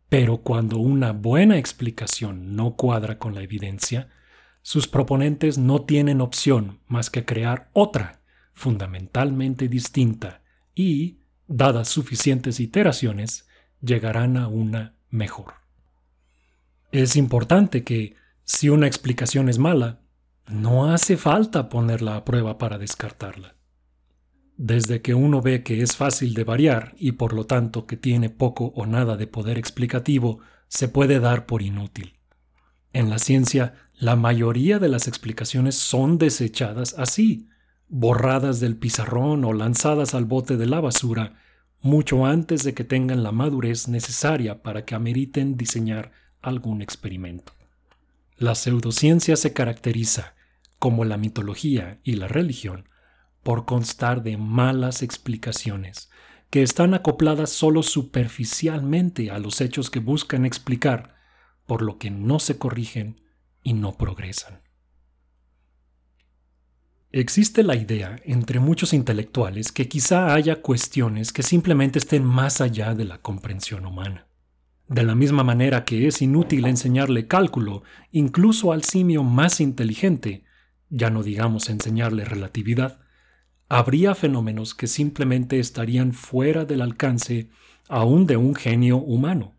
Pero 0.09 0.37
cuando 0.37 0.77
una 0.77 1.11
buena 1.11 1.57
explicación 1.57 2.55
no 2.55 2.75
cuadra 2.75 3.17
con 3.17 3.33
la 3.33 3.41
evidencia, 3.41 4.09
sus 4.61 4.87
proponentes 4.87 5.57
no 5.57 5.81
tienen 5.81 6.21
opción 6.21 6.81
más 6.87 7.09
que 7.09 7.25
crear 7.25 7.71
otra, 7.73 8.21
fundamentalmente 8.53 9.67
distinta, 9.67 10.43
y, 10.75 11.17
dadas 11.47 11.89
suficientes 11.89 12.59
iteraciones, 12.59 13.47
llegarán 13.81 14.37
a 14.37 14.47
una 14.47 14.93
mejor. 15.09 15.55
Es 16.91 17.15
importante 17.15 17.83
que, 17.83 18.15
si 18.45 18.69
una 18.69 18.85
explicación 18.85 19.49
es 19.49 19.57
mala, 19.57 20.01
no 20.47 20.91
hace 20.91 21.17
falta 21.17 21.67
ponerla 21.67 22.15
a 22.15 22.25
prueba 22.25 22.59
para 22.59 22.77
descartarla. 22.77 23.55
Desde 24.55 25.01
que 25.01 25.15
uno 25.15 25.41
ve 25.41 25.63
que 25.63 25.81
es 25.81 25.95
fácil 25.95 26.35
de 26.35 26.43
variar 26.43 26.93
y 26.97 27.13
por 27.13 27.33
lo 27.33 27.47
tanto 27.47 27.87
que 27.87 27.97
tiene 27.97 28.29
poco 28.29 28.71
o 28.75 28.85
nada 28.85 29.17
de 29.17 29.25
poder 29.25 29.57
explicativo, 29.57 30.39
se 30.67 30.87
puede 30.87 31.19
dar 31.19 31.47
por 31.47 31.63
inútil. 31.63 32.13
En 32.93 33.09
la 33.09 33.17
ciencia, 33.17 33.73
la 33.95 34.15
mayoría 34.15 34.77
de 34.77 34.89
las 34.89 35.07
explicaciones 35.07 35.75
son 35.75 36.19
desechadas 36.19 36.93
así, 36.99 37.49
borradas 37.87 38.59
del 38.59 38.77
pizarrón 38.77 39.43
o 39.43 39.53
lanzadas 39.53 40.13
al 40.13 40.25
bote 40.25 40.55
de 40.55 40.67
la 40.67 40.81
basura, 40.81 41.33
mucho 41.81 42.27
antes 42.27 42.63
de 42.63 42.75
que 42.75 42.83
tengan 42.83 43.23
la 43.23 43.31
madurez 43.31 43.87
necesaria 43.87 44.61
para 44.61 44.85
que 44.85 44.93
ameriten 44.93 45.57
diseñar 45.57 46.11
algún 46.41 46.83
experimento. 46.83 47.54
La 48.37 48.53
pseudociencia 48.55 49.37
se 49.37 49.53
caracteriza, 49.53 50.35
como 50.77 51.05
la 51.05 51.17
mitología 51.17 51.99
y 52.03 52.15
la 52.15 52.27
religión, 52.27 52.89
por 53.43 53.65
constar 53.65 54.23
de 54.23 54.35
malas 54.37 55.03
explicaciones, 55.03 56.09
que 56.49 56.61
están 56.61 56.93
acopladas 56.93 57.49
solo 57.49 57.81
superficialmente 57.81 59.31
a 59.31 59.39
los 59.39 59.61
hechos 59.61 59.89
que 59.89 59.99
buscan 59.99 60.45
explicar 60.45 61.15
por 61.65 61.81
lo 61.81 61.97
que 61.97 62.11
no 62.11 62.39
se 62.39 62.57
corrigen 62.57 63.21
y 63.63 63.73
no 63.73 63.97
progresan. 63.97 64.61
Existe 67.11 67.63
la 67.63 67.77
idea 67.77 68.19
entre 68.25 68.59
muchos 68.59 68.91
intelectuales 68.91 69.71
que 69.71 69.87
quizá 69.87 70.33
haya 70.33 70.61
cuestiones 70.61 71.31
que 71.31 71.43
simplemente 71.43 71.99
estén 71.99 72.25
más 72.25 72.59
allá 72.59 72.93
de 72.93 73.05
la 73.05 73.19
comprensión 73.19 73.85
humana. 73.85 74.27
De 74.87 75.03
la 75.03 75.15
misma 75.15 75.43
manera 75.43 75.83
que 75.83 76.07
es 76.07 76.21
inútil 76.21 76.65
enseñarle 76.65 77.27
cálculo 77.27 77.83
incluso 78.11 78.71
al 78.71 78.83
simio 78.83 79.23
más 79.23 79.59
inteligente, 79.59 80.43
ya 80.89 81.09
no 81.09 81.23
digamos 81.23 81.69
enseñarle 81.69 82.23
relatividad, 82.23 82.99
habría 83.67 84.13
fenómenos 84.13 84.75
que 84.75 84.87
simplemente 84.87 85.59
estarían 85.59 86.13
fuera 86.13 86.65
del 86.65 86.81
alcance 86.81 87.49
aún 87.89 88.27
de 88.27 88.37
un 88.37 88.53
genio 88.53 88.97
humano. 88.97 89.55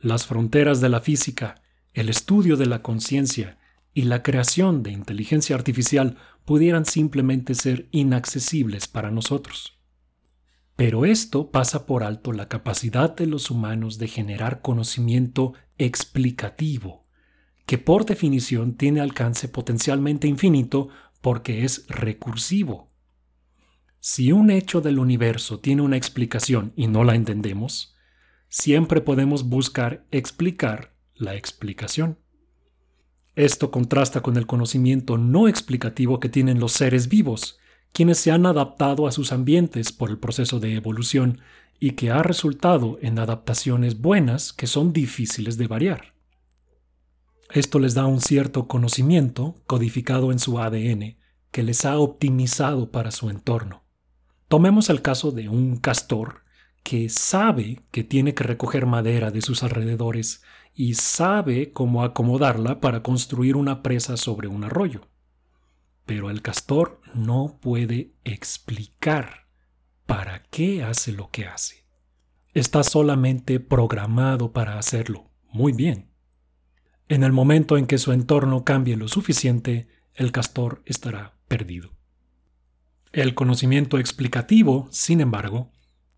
Las 0.00 0.26
fronteras 0.26 0.80
de 0.80 0.88
la 0.88 1.00
física, 1.00 1.62
el 1.92 2.08
estudio 2.08 2.56
de 2.56 2.66
la 2.66 2.82
conciencia 2.82 3.58
y 3.92 4.02
la 4.02 4.22
creación 4.22 4.82
de 4.82 4.92
inteligencia 4.92 5.56
artificial 5.56 6.16
pudieran 6.44 6.84
simplemente 6.84 7.54
ser 7.54 7.88
inaccesibles 7.90 8.86
para 8.86 9.10
nosotros. 9.10 9.78
Pero 10.76 11.04
esto 11.04 11.50
pasa 11.50 11.86
por 11.86 12.02
alto 12.02 12.32
la 12.32 12.48
capacidad 12.48 13.14
de 13.14 13.26
los 13.26 13.50
humanos 13.50 13.98
de 13.98 14.08
generar 14.08 14.60
conocimiento 14.60 15.54
explicativo, 15.78 17.06
que 17.66 17.78
por 17.78 18.04
definición 18.04 18.74
tiene 18.74 19.00
alcance 19.00 19.48
potencialmente 19.48 20.26
infinito 20.26 20.88
porque 21.20 21.64
es 21.64 21.86
recursivo. 21.88 22.90
Si 24.00 24.32
un 24.32 24.50
hecho 24.50 24.80
del 24.80 24.98
universo 24.98 25.60
tiene 25.60 25.82
una 25.82 25.96
explicación 25.96 26.72
y 26.76 26.88
no 26.88 27.04
la 27.04 27.14
entendemos, 27.14 27.96
siempre 28.48 29.00
podemos 29.00 29.48
buscar 29.48 30.06
explicar 30.10 30.94
la 31.14 31.36
explicación. 31.36 32.18
Esto 33.36 33.70
contrasta 33.70 34.20
con 34.20 34.36
el 34.36 34.46
conocimiento 34.46 35.18
no 35.18 35.48
explicativo 35.48 36.20
que 36.20 36.28
tienen 36.28 36.60
los 36.60 36.72
seres 36.72 37.08
vivos, 37.08 37.58
quienes 37.94 38.18
se 38.18 38.32
han 38.32 38.44
adaptado 38.44 39.06
a 39.06 39.12
sus 39.12 39.30
ambientes 39.30 39.92
por 39.92 40.10
el 40.10 40.18
proceso 40.18 40.58
de 40.58 40.74
evolución 40.74 41.40
y 41.78 41.92
que 41.92 42.10
ha 42.10 42.24
resultado 42.24 42.98
en 43.00 43.20
adaptaciones 43.20 44.00
buenas 44.00 44.52
que 44.52 44.66
son 44.66 44.92
difíciles 44.92 45.56
de 45.58 45.68
variar. 45.68 46.12
Esto 47.52 47.78
les 47.78 47.94
da 47.94 48.06
un 48.06 48.20
cierto 48.20 48.66
conocimiento 48.66 49.54
codificado 49.68 50.32
en 50.32 50.40
su 50.40 50.58
ADN 50.58 51.18
que 51.52 51.62
les 51.62 51.84
ha 51.84 51.96
optimizado 51.98 52.90
para 52.90 53.12
su 53.12 53.30
entorno. 53.30 53.84
Tomemos 54.48 54.90
el 54.90 55.00
caso 55.00 55.30
de 55.30 55.48
un 55.48 55.76
castor 55.76 56.42
que 56.82 57.08
sabe 57.08 57.80
que 57.92 58.02
tiene 58.02 58.34
que 58.34 58.42
recoger 58.42 58.86
madera 58.86 59.30
de 59.30 59.40
sus 59.40 59.62
alrededores 59.62 60.42
y 60.74 60.94
sabe 60.94 61.70
cómo 61.70 62.02
acomodarla 62.02 62.80
para 62.80 63.04
construir 63.04 63.54
una 63.54 63.84
presa 63.84 64.16
sobre 64.16 64.48
un 64.48 64.64
arroyo. 64.64 65.02
Pero 66.06 66.30
el 66.30 66.42
castor 66.42 67.00
no 67.14 67.58
puede 67.60 68.12
explicar 68.24 69.48
para 70.06 70.42
qué 70.50 70.82
hace 70.82 71.12
lo 71.12 71.30
que 71.30 71.46
hace. 71.46 71.84
Está 72.52 72.82
solamente 72.82 73.58
programado 73.60 74.52
para 74.52 74.78
hacerlo 74.78 75.30
muy 75.50 75.72
bien. 75.72 76.10
En 77.08 77.22
el 77.22 77.32
momento 77.32 77.76
en 77.76 77.86
que 77.86 77.98
su 77.98 78.12
entorno 78.12 78.64
cambie 78.64 78.96
lo 78.96 79.08
suficiente, 79.08 79.88
el 80.14 80.32
castor 80.32 80.82
estará 80.86 81.38
perdido. 81.48 81.94
El 83.12 83.34
conocimiento 83.34 83.98
explicativo, 83.98 84.88
sin 84.90 85.20
embargo, 85.20 85.72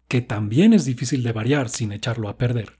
que 0.09 0.23
también 0.23 0.73
es 0.73 0.85
difícil 0.85 1.23
de 1.23 1.33
variar 1.33 1.69
sin 1.69 1.93
echarlo 1.93 2.29
a 2.29 2.39
perder. 2.39 2.79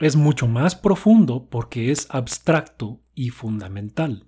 Es 0.00 0.16
mucho 0.16 0.48
más 0.48 0.74
profundo 0.74 1.48
porque 1.48 1.90
es 1.90 2.08
abstracto 2.10 3.00
y 3.14 3.30
fundamental. 3.30 4.24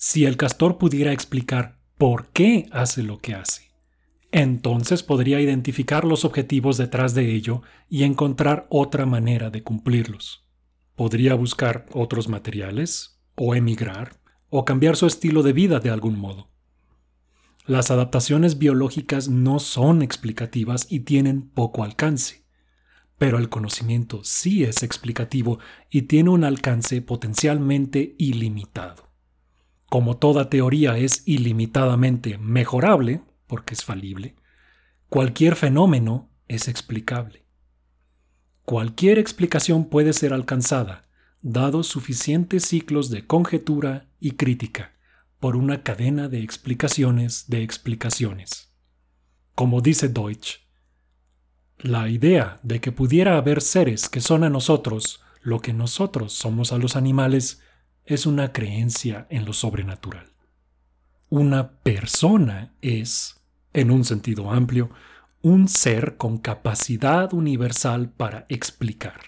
Si 0.00 0.26
el 0.26 0.36
castor 0.36 0.78
pudiera 0.78 1.12
explicar 1.12 1.80
por 1.98 2.28
qué 2.28 2.68
hace 2.70 3.02
lo 3.02 3.18
que 3.18 3.34
hace, 3.34 3.72
entonces 4.30 5.02
podría 5.02 5.40
identificar 5.40 6.04
los 6.04 6.24
objetivos 6.24 6.76
detrás 6.76 7.16
de 7.16 7.34
ello 7.34 7.62
y 7.90 8.04
encontrar 8.04 8.68
otra 8.70 9.06
manera 9.06 9.50
de 9.50 9.64
cumplirlos. 9.64 10.46
Podría 10.94 11.34
buscar 11.34 11.86
otros 11.92 12.28
materiales, 12.28 13.18
o 13.34 13.56
emigrar, 13.56 14.20
o 14.50 14.64
cambiar 14.64 14.94
su 14.94 15.06
estilo 15.06 15.42
de 15.42 15.52
vida 15.52 15.80
de 15.80 15.90
algún 15.90 16.16
modo. 16.16 16.48
Las 17.66 17.90
adaptaciones 17.90 18.56
biológicas 18.56 19.28
no 19.28 19.58
son 19.58 20.02
explicativas 20.02 20.86
y 20.88 21.00
tienen 21.00 21.42
poco 21.42 21.82
alcance, 21.82 22.44
pero 23.18 23.38
el 23.38 23.48
conocimiento 23.48 24.20
sí 24.22 24.62
es 24.62 24.84
explicativo 24.84 25.58
y 25.90 26.02
tiene 26.02 26.30
un 26.30 26.44
alcance 26.44 27.02
potencialmente 27.02 28.14
ilimitado. 28.16 29.07
Como 29.88 30.16
toda 30.16 30.50
teoría 30.50 30.98
es 30.98 31.22
ilimitadamente 31.26 32.36
mejorable, 32.38 33.22
porque 33.46 33.74
es 33.74 33.84
falible, 33.84 34.36
cualquier 35.08 35.56
fenómeno 35.56 36.30
es 36.46 36.68
explicable. 36.68 37.46
Cualquier 38.64 39.18
explicación 39.18 39.86
puede 39.86 40.12
ser 40.12 40.34
alcanzada, 40.34 41.08
dados 41.40 41.86
suficientes 41.86 42.66
ciclos 42.66 43.08
de 43.08 43.26
conjetura 43.26 44.08
y 44.20 44.32
crítica 44.32 44.92
por 45.40 45.56
una 45.56 45.82
cadena 45.82 46.28
de 46.28 46.42
explicaciones 46.42 47.48
de 47.48 47.62
explicaciones. 47.62 48.74
Como 49.54 49.80
dice 49.80 50.08
Deutsch, 50.08 50.58
la 51.78 52.08
idea 52.08 52.60
de 52.62 52.80
que 52.80 52.92
pudiera 52.92 53.38
haber 53.38 53.62
seres 53.62 54.08
que 54.08 54.20
son 54.20 54.44
a 54.44 54.50
nosotros 54.50 55.20
lo 55.40 55.60
que 55.60 55.72
nosotros 55.72 56.32
somos 56.32 56.72
a 56.72 56.78
los 56.78 56.96
animales 56.96 57.62
es 58.08 58.24
una 58.24 58.54
creencia 58.54 59.26
en 59.28 59.44
lo 59.44 59.52
sobrenatural. 59.52 60.32
Una 61.28 61.72
persona 61.82 62.72
es, 62.80 63.36
en 63.74 63.90
un 63.90 64.06
sentido 64.06 64.50
amplio, 64.50 64.88
un 65.42 65.68
ser 65.68 66.16
con 66.16 66.38
capacidad 66.38 67.34
universal 67.34 68.08
para 68.08 68.46
explicar. 68.48 69.20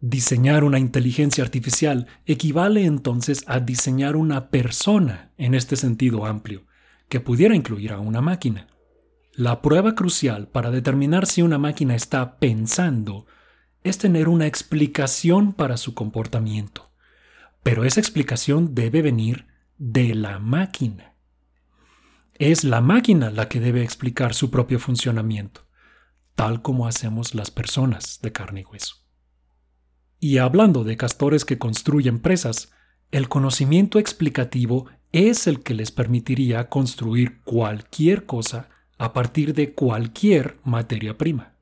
Diseñar 0.00 0.62
una 0.62 0.78
inteligencia 0.78 1.42
artificial 1.42 2.06
equivale 2.26 2.84
entonces 2.84 3.42
a 3.48 3.58
diseñar 3.58 4.14
una 4.14 4.50
persona 4.50 5.32
en 5.36 5.56
este 5.56 5.74
sentido 5.74 6.26
amplio, 6.26 6.64
que 7.08 7.18
pudiera 7.18 7.56
incluir 7.56 7.92
a 7.92 7.98
una 7.98 8.20
máquina. 8.20 8.68
La 9.32 9.62
prueba 9.62 9.96
crucial 9.96 10.46
para 10.46 10.70
determinar 10.70 11.26
si 11.26 11.42
una 11.42 11.58
máquina 11.58 11.96
está 11.96 12.36
pensando 12.38 13.26
es 13.82 13.98
tener 13.98 14.28
una 14.28 14.46
explicación 14.46 15.52
para 15.52 15.76
su 15.76 15.94
comportamiento, 15.94 16.87
pero 17.62 17.84
esa 17.84 18.00
explicación 18.00 18.74
debe 18.74 19.02
venir 19.02 19.46
de 19.78 20.14
la 20.14 20.38
máquina. 20.38 21.14
Es 22.34 22.64
la 22.64 22.80
máquina 22.80 23.30
la 23.30 23.48
que 23.48 23.60
debe 23.60 23.82
explicar 23.82 24.34
su 24.34 24.50
propio 24.50 24.78
funcionamiento, 24.78 25.66
tal 26.34 26.62
como 26.62 26.86
hacemos 26.86 27.34
las 27.34 27.50
personas 27.50 28.20
de 28.22 28.32
carne 28.32 28.60
y 28.60 28.64
hueso. 28.64 28.96
Y 30.20 30.38
hablando 30.38 30.84
de 30.84 30.96
castores 30.96 31.44
que 31.44 31.58
construyen 31.58 32.20
presas, 32.20 32.72
el 33.10 33.28
conocimiento 33.28 33.98
explicativo 33.98 34.86
es 35.12 35.46
el 35.46 35.62
que 35.62 35.74
les 35.74 35.90
permitiría 35.90 36.68
construir 36.68 37.40
cualquier 37.42 38.26
cosa 38.26 38.68
a 38.98 39.12
partir 39.12 39.54
de 39.54 39.72
cualquier 39.74 40.58
materia 40.64 41.16
prima. 41.16 41.54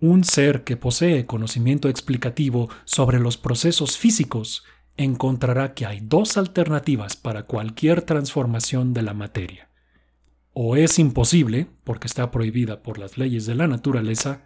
Un 0.00 0.24
ser 0.24 0.64
que 0.64 0.76
posee 0.76 1.26
conocimiento 1.26 1.88
explicativo 1.88 2.68
sobre 2.84 3.18
los 3.18 3.36
procesos 3.36 3.98
físicos 3.98 4.64
encontrará 4.96 5.74
que 5.74 5.86
hay 5.86 6.00
dos 6.00 6.36
alternativas 6.36 7.16
para 7.16 7.44
cualquier 7.44 8.02
transformación 8.02 8.92
de 8.94 9.02
la 9.02 9.14
materia. 9.14 9.68
O 10.52 10.76
es 10.76 10.98
imposible, 10.98 11.68
porque 11.84 12.06
está 12.06 12.30
prohibida 12.30 12.82
por 12.82 12.98
las 12.98 13.18
leyes 13.18 13.46
de 13.46 13.54
la 13.54 13.66
naturaleza, 13.66 14.42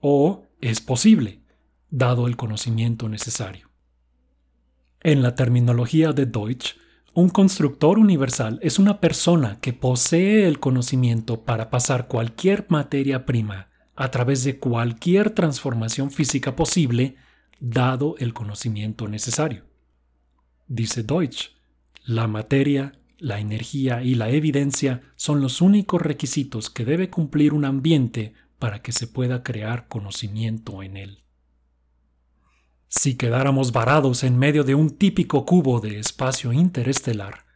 o 0.00 0.46
es 0.60 0.80
posible, 0.80 1.42
dado 1.90 2.26
el 2.26 2.36
conocimiento 2.36 3.08
necesario. 3.08 3.70
En 5.00 5.20
la 5.20 5.34
terminología 5.34 6.12
de 6.12 6.26
Deutsch, 6.26 6.76
Un 7.14 7.28
constructor 7.28 7.98
universal 7.98 8.58
es 8.62 8.78
una 8.78 8.98
persona 8.98 9.58
que 9.60 9.74
posee 9.74 10.48
el 10.48 10.58
conocimiento 10.58 11.44
para 11.44 11.68
pasar 11.68 12.08
cualquier 12.08 12.64
materia 12.70 13.26
prima 13.26 13.68
a 13.94 14.10
través 14.10 14.44
de 14.44 14.58
cualquier 14.58 15.28
transformación 15.28 16.10
física 16.10 16.56
posible, 16.56 17.16
dado 17.60 18.14
el 18.18 18.32
conocimiento 18.32 19.08
necesario. 19.08 19.71
Dice 20.66 21.02
Deutsch, 21.02 21.50
la 22.04 22.26
materia, 22.26 22.98
la 23.18 23.38
energía 23.38 24.02
y 24.02 24.14
la 24.14 24.30
evidencia 24.30 25.02
son 25.16 25.40
los 25.40 25.60
únicos 25.60 26.02
requisitos 26.02 26.70
que 26.70 26.84
debe 26.84 27.10
cumplir 27.10 27.54
un 27.54 27.64
ambiente 27.64 28.34
para 28.58 28.82
que 28.82 28.92
se 28.92 29.06
pueda 29.06 29.42
crear 29.42 29.88
conocimiento 29.88 30.82
en 30.82 30.96
él. 30.96 31.22
Si 32.88 33.16
quedáramos 33.16 33.72
varados 33.72 34.22
en 34.22 34.38
medio 34.38 34.64
de 34.64 34.74
un 34.74 34.90
típico 34.90 35.46
cubo 35.46 35.80
de 35.80 35.98
espacio 35.98 36.52
interestelar, 36.52 37.46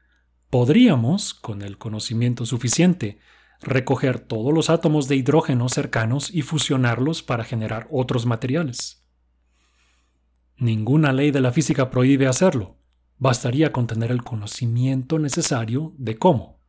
podríamos, 0.49 1.35
con 1.35 1.63
el 1.63 1.79
conocimiento 1.79 2.47
suficiente, 2.47 3.19
recoger 3.61 4.19
todos 4.19 4.55
los 4.55 4.71
átomos 4.71 5.09
de 5.09 5.17
hidrógeno 5.17 5.69
cercanos 5.69 6.33
y 6.33 6.43
fusionarlos 6.43 7.23
para 7.23 7.45
generar 7.45 7.87
otros 7.91 8.25
materiales. 8.27 9.07
Ninguna 10.57 11.13
ley 11.13 11.31
de 11.33 11.41
la 11.41 11.53
física 11.53 11.91
prohíbe 11.91 12.27
hacerlo. 12.27 12.79
Bastaría 13.19 13.73
con 13.73 13.87
tener 13.87 14.11
el 14.11 14.23
conocimiento 14.23 15.19
necesario 15.19 15.95
de 15.97 16.19
cómo. 16.19 16.61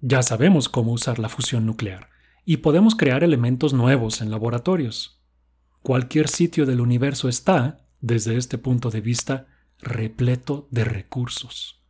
Ya 0.00 0.22
sabemos 0.22 0.68
cómo 0.68 0.92
usar 0.92 1.18
la 1.18 1.30
fusión 1.30 1.64
nuclear 1.64 2.10
y 2.44 2.58
podemos 2.58 2.94
crear 2.94 3.24
elementos 3.24 3.72
nuevos 3.72 4.20
en 4.20 4.30
laboratorios. 4.30 5.22
Cualquier 5.82 6.28
sitio 6.28 6.66
del 6.66 6.80
universo 6.80 7.28
está, 7.28 7.86
desde 8.00 8.36
este 8.36 8.58
punto 8.58 8.90
de 8.90 9.00
vista, 9.00 9.46
repleto 9.78 10.68
de 10.70 10.84
recursos. 10.84 11.82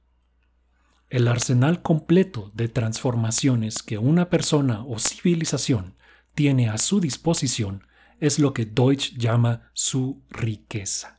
El 1.10 1.28
arsenal 1.28 1.82
completo 1.82 2.52
de 2.54 2.68
transformaciones 2.68 3.82
que 3.82 3.98
una 3.98 4.30
persona 4.30 4.84
o 4.84 4.98
civilización 4.98 5.96
tiene 6.34 6.68
a 6.68 6.78
su 6.78 7.00
disposición 7.00 7.86
es 8.20 8.38
lo 8.38 8.54
que 8.54 8.64
Deutsch 8.64 9.16
llama 9.16 9.70
su 9.72 10.22
riqueza. 10.30 11.15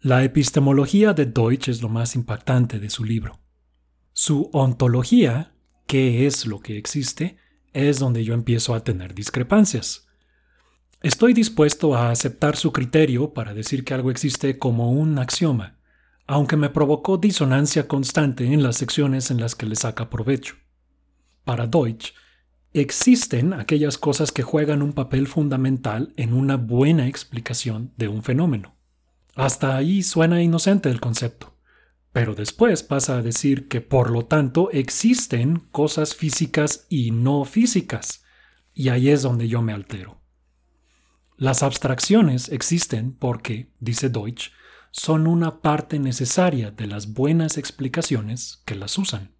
La 0.00 0.22
epistemología 0.22 1.12
de 1.12 1.26
Deutsch 1.26 1.68
es 1.68 1.82
lo 1.82 1.88
más 1.88 2.14
impactante 2.14 2.78
de 2.78 2.88
su 2.88 3.02
libro. 3.02 3.40
Su 4.12 4.48
ontología, 4.52 5.56
qué 5.88 6.24
es 6.24 6.46
lo 6.46 6.60
que 6.60 6.78
existe, 6.78 7.36
es 7.72 7.98
donde 7.98 8.22
yo 8.22 8.32
empiezo 8.32 8.76
a 8.76 8.84
tener 8.84 9.12
discrepancias. 9.12 10.06
Estoy 11.02 11.32
dispuesto 11.32 11.96
a 11.96 12.12
aceptar 12.12 12.54
su 12.54 12.70
criterio 12.70 13.34
para 13.34 13.54
decir 13.54 13.82
que 13.82 13.92
algo 13.92 14.12
existe 14.12 14.56
como 14.56 14.92
un 14.92 15.18
axioma, 15.18 15.80
aunque 16.28 16.56
me 16.56 16.70
provocó 16.70 17.18
disonancia 17.18 17.88
constante 17.88 18.44
en 18.44 18.62
las 18.62 18.76
secciones 18.76 19.32
en 19.32 19.40
las 19.40 19.56
que 19.56 19.66
le 19.66 19.74
saca 19.74 20.10
provecho. 20.10 20.54
Para 21.42 21.66
Deutsch, 21.66 22.12
existen 22.72 23.52
aquellas 23.52 23.98
cosas 23.98 24.30
que 24.30 24.44
juegan 24.44 24.80
un 24.80 24.92
papel 24.92 25.26
fundamental 25.26 26.12
en 26.16 26.34
una 26.34 26.56
buena 26.56 27.08
explicación 27.08 27.92
de 27.96 28.06
un 28.06 28.22
fenómeno. 28.22 28.77
Hasta 29.38 29.76
ahí 29.76 30.02
suena 30.02 30.42
inocente 30.42 30.90
el 30.90 31.00
concepto, 31.00 31.54
pero 32.12 32.34
después 32.34 32.82
pasa 32.82 33.18
a 33.18 33.22
decir 33.22 33.68
que 33.68 33.80
por 33.80 34.10
lo 34.10 34.24
tanto 34.24 34.68
existen 34.72 35.60
cosas 35.70 36.16
físicas 36.16 36.86
y 36.88 37.12
no 37.12 37.44
físicas, 37.44 38.24
y 38.74 38.88
ahí 38.88 39.10
es 39.10 39.22
donde 39.22 39.46
yo 39.46 39.62
me 39.62 39.72
altero. 39.72 40.20
Las 41.36 41.62
abstracciones 41.62 42.48
existen 42.48 43.12
porque, 43.12 43.70
dice 43.78 44.08
Deutsch, 44.08 44.50
son 44.90 45.28
una 45.28 45.60
parte 45.60 46.00
necesaria 46.00 46.72
de 46.72 46.88
las 46.88 47.12
buenas 47.12 47.58
explicaciones 47.58 48.64
que 48.66 48.74
las 48.74 48.98
usan. 48.98 49.36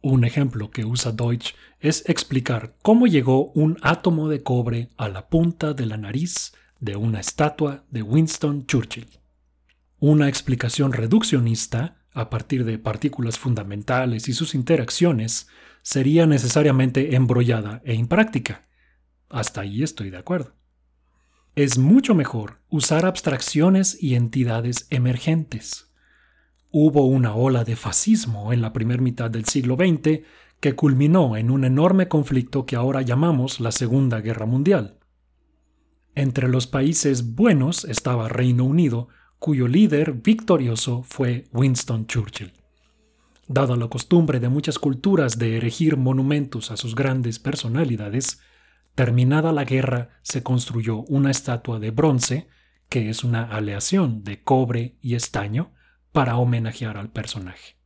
Un 0.00 0.24
ejemplo 0.24 0.70
que 0.70 0.86
usa 0.86 1.12
Deutsch 1.12 1.54
es 1.78 2.08
explicar 2.08 2.78
cómo 2.80 3.06
llegó 3.06 3.52
un 3.52 3.76
átomo 3.82 4.30
de 4.30 4.42
cobre 4.42 4.88
a 4.96 5.10
la 5.10 5.28
punta 5.28 5.74
de 5.74 5.84
la 5.84 5.98
nariz 5.98 6.52
de 6.84 6.96
una 6.96 7.20
estatua 7.20 7.84
de 7.90 8.02
Winston 8.02 8.66
Churchill. 8.66 9.08
Una 9.98 10.28
explicación 10.28 10.92
reduccionista, 10.92 12.04
a 12.12 12.30
partir 12.30 12.64
de 12.64 12.78
partículas 12.78 13.38
fundamentales 13.38 14.28
y 14.28 14.34
sus 14.34 14.54
interacciones, 14.54 15.48
sería 15.82 16.26
necesariamente 16.26 17.16
embrollada 17.16 17.80
e 17.84 17.94
impráctica. 17.94 18.62
Hasta 19.28 19.62
ahí 19.62 19.82
estoy 19.82 20.10
de 20.10 20.18
acuerdo 20.18 20.54
es 21.56 21.78
mucho 21.78 22.16
mejor 22.16 22.58
usar 22.68 23.06
abstracciones 23.06 23.96
y 24.02 24.16
entidades 24.16 24.88
emergentes. 24.90 25.92
Hubo 26.72 27.06
una 27.06 27.36
ola 27.36 27.62
de 27.62 27.76
fascismo 27.76 28.52
en 28.52 28.60
la 28.60 28.72
primera 28.72 29.00
mitad 29.00 29.30
del 29.30 29.44
siglo 29.44 29.76
XX 29.76 30.22
que 30.58 30.74
culminó 30.74 31.36
en 31.36 31.52
un 31.52 31.64
enorme 31.64 32.08
conflicto 32.08 32.66
que 32.66 32.74
ahora 32.74 33.02
llamamos 33.02 33.60
la 33.60 33.70
Segunda 33.70 34.20
Guerra 34.20 34.46
Mundial. 34.46 34.98
Entre 36.14 36.48
los 36.48 36.66
países 36.66 37.34
buenos 37.34 37.84
estaba 37.84 38.28
Reino 38.28 38.64
Unido, 38.64 39.08
cuyo 39.38 39.68
líder 39.68 40.12
victorioso 40.12 41.02
fue 41.02 41.44
Winston 41.52 42.06
Churchill. 42.06 42.52
Dada 43.46 43.76
la 43.76 43.88
costumbre 43.88 44.40
de 44.40 44.48
muchas 44.48 44.78
culturas 44.78 45.38
de 45.38 45.56
erigir 45.56 45.96
monumentos 45.96 46.70
a 46.70 46.76
sus 46.76 46.94
grandes 46.94 47.38
personalidades, 47.38 48.40
Terminada 48.94 49.50
la 49.52 49.64
guerra, 49.64 50.10
se 50.22 50.44
construyó 50.44 50.98
una 51.08 51.30
estatua 51.30 51.80
de 51.80 51.90
bronce, 51.90 52.48
que 52.88 53.10
es 53.10 53.24
una 53.24 53.42
aleación 53.42 54.22
de 54.22 54.42
cobre 54.42 54.96
y 55.00 55.16
estaño, 55.16 55.72
para 56.12 56.36
homenajear 56.36 56.96
al 56.96 57.10
personaje. 57.10 57.76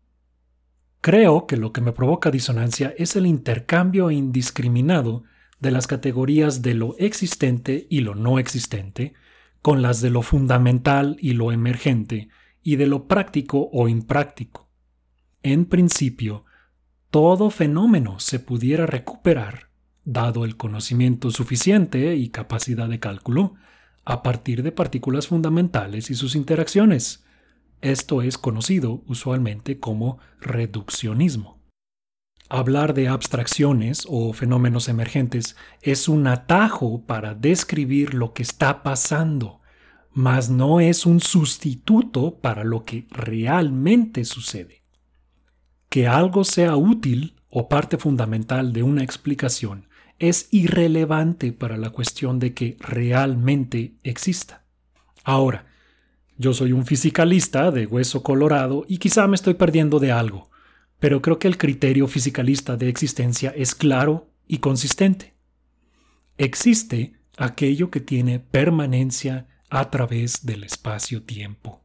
Creo 1.01 1.47
que 1.47 1.57
lo 1.57 1.73
que 1.73 1.81
me 1.81 1.93
provoca 1.93 2.31
disonancia 2.31 2.93
es 2.99 3.17
el 3.17 3.25
intercambio 3.25 4.11
indiscriminado 4.11 5.25
de 5.61 5.71
las 5.71 5.87
categorías 5.87 6.63
de 6.63 6.75
lo 6.75 6.97
existente 6.99 7.87
y 7.91 8.01
lo 8.01 8.15
no 8.15 8.39
existente, 8.39 9.15
con 9.63 9.83
las 9.83 10.01
de 10.01 10.11
lo 10.11 10.23
fundamental 10.23 11.17
y 11.21 11.33
lo 11.33 11.53
emergente, 11.53 12.29
y 12.63 12.77
de 12.77 12.87
lo 12.87 13.09
práctico 13.09 13.69
o 13.73 13.89
impráctico. 13.89 14.69
En 15.43 15.67
principio, 15.67 16.45
todo 17.11 17.51
fenómeno 17.51 18.21
se 18.21 18.39
pudiera 18.39 18.87
recuperar 18.87 19.69
dado 20.11 20.47
el 20.47 20.57
conocimiento 20.57 21.31
suficiente 21.31 22.17
y 22.17 22.31
capacidad 22.31 22.89
de 22.89 22.99
cálculo, 22.99 23.57
a 24.07 24.23
partir 24.23 24.63
de 24.63 24.73
partículas 24.73 25.27
fundamentales 25.27 26.11
y 26.11 26.15
sus 26.15 26.35
interacciones. 26.35 27.27
Esto 27.83 28.23
es 28.23 28.39
conocido 28.39 29.03
usualmente 29.07 29.79
como 29.79 30.19
reduccionismo. 30.41 31.58
Hablar 32.51 32.95
de 32.95 33.09
abstracciones 33.09 34.07
o 34.09 34.33
fenómenos 34.33 34.89
emergentes 34.89 35.55
es 35.83 36.09
un 36.09 36.27
atajo 36.27 37.05
para 37.05 37.35
describir 37.35 38.15
lo 38.15 38.33
que 38.33 38.43
está 38.43 38.83
pasando, 38.83 39.61
mas 40.13 40.49
no 40.49 40.81
es 40.81 41.05
un 41.05 41.21
sustituto 41.21 42.39
para 42.41 42.65
lo 42.65 42.85
que 42.85 43.07
realmente 43.11 44.25
sucede. 44.25 44.83
Que 45.91 46.07
algo 46.07 46.43
sea 46.43 46.75
útil 46.77 47.37
o 47.51 47.69
parte 47.69 47.99
fundamental 47.99 48.73
de 48.73 48.83
una 48.83 49.03
explicación 49.03 49.87
es 50.19 50.49
irrelevante 50.51 51.53
para 51.53 51.77
la 51.77 51.91
cuestión 51.91 52.39
de 52.39 52.55
que 52.55 52.77
realmente 52.81 53.95
exista. 54.03 54.65
Ahora, 55.23 55.67
yo 56.39 56.55
soy 56.55 56.73
un 56.73 56.87
fisicalista 56.87 57.71
de 57.71 57.87
hueso 57.87 58.23
colorado 58.23 58.87
y 58.89 58.99
quizá 58.99 59.27
me 59.27 59.35
estoy 59.35 59.55
perdiendo 59.55 59.99
de 59.99 60.13
algo, 60.13 60.51
pero 61.01 61.23
creo 61.23 61.39
que 61.39 61.49
el 61.49 61.59
criterio 61.59 62.09
fisicalista 62.09 62.77
de 62.77 62.89
existencia 62.89 63.53
es 63.57 63.75
claro 63.75 64.31
y 64.47 64.59
consistente. 64.59 65.35
Existe 66.37 67.15
aquello 67.37 67.91
que 67.91 68.01
tiene 68.01 68.41
permanencia 68.41 69.47
a 69.71 69.91
través 69.91 70.45
del 70.47 70.65
espacio-tiempo. 70.65 71.83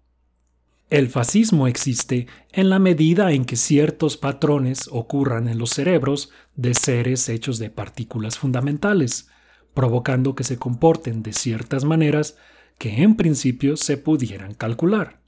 El 0.90 1.10
fascismo 1.10 1.68
existe 1.68 2.28
en 2.52 2.70
la 2.70 2.78
medida 2.78 3.32
en 3.32 3.46
que 3.46 3.56
ciertos 3.56 4.16
patrones 4.16 4.88
ocurran 4.92 5.48
en 5.48 5.58
los 5.58 5.72
cerebros 5.72 6.30
de 6.56 6.76
seres 6.76 7.30
hechos 7.30 7.58
de 7.58 7.72
partículas 7.72 8.38
fundamentales, 8.38 9.28
provocando 9.74 10.36
que 10.36 10.44
se 10.44 10.58
comporten 10.58 11.24
de 11.24 11.34
ciertas 11.34 11.84
maneras 11.84 12.38
que 12.78 13.02
en 13.02 13.16
principio 13.16 13.76
se 13.76 13.98
pudieran 13.98 14.54
calcular. 14.54 15.23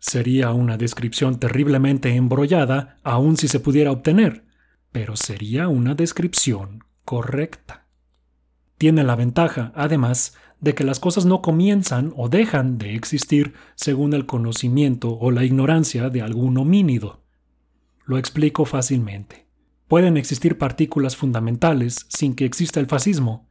Sería 0.00 0.52
una 0.52 0.78
descripción 0.78 1.38
terriblemente 1.38 2.14
embrollada 2.16 2.96
aun 3.02 3.36
si 3.36 3.48
se 3.48 3.60
pudiera 3.60 3.92
obtener, 3.92 4.46
pero 4.92 5.14
sería 5.14 5.68
una 5.68 5.94
descripción 5.94 6.84
correcta. 7.04 7.86
Tiene 8.78 9.04
la 9.04 9.14
ventaja, 9.14 9.72
además, 9.76 10.34
de 10.58 10.74
que 10.74 10.84
las 10.84 11.00
cosas 11.00 11.26
no 11.26 11.42
comienzan 11.42 12.14
o 12.16 12.30
dejan 12.30 12.78
de 12.78 12.94
existir 12.94 13.52
según 13.74 14.14
el 14.14 14.24
conocimiento 14.24 15.18
o 15.18 15.30
la 15.30 15.44
ignorancia 15.44 16.08
de 16.08 16.22
algún 16.22 16.56
homínido. 16.56 17.22
Lo 18.06 18.16
explico 18.16 18.64
fácilmente. 18.64 19.46
Pueden 19.86 20.16
existir 20.16 20.56
partículas 20.56 21.14
fundamentales 21.14 22.06
sin 22.08 22.34
que 22.34 22.46
exista 22.46 22.80
el 22.80 22.86
fascismo, 22.86 23.48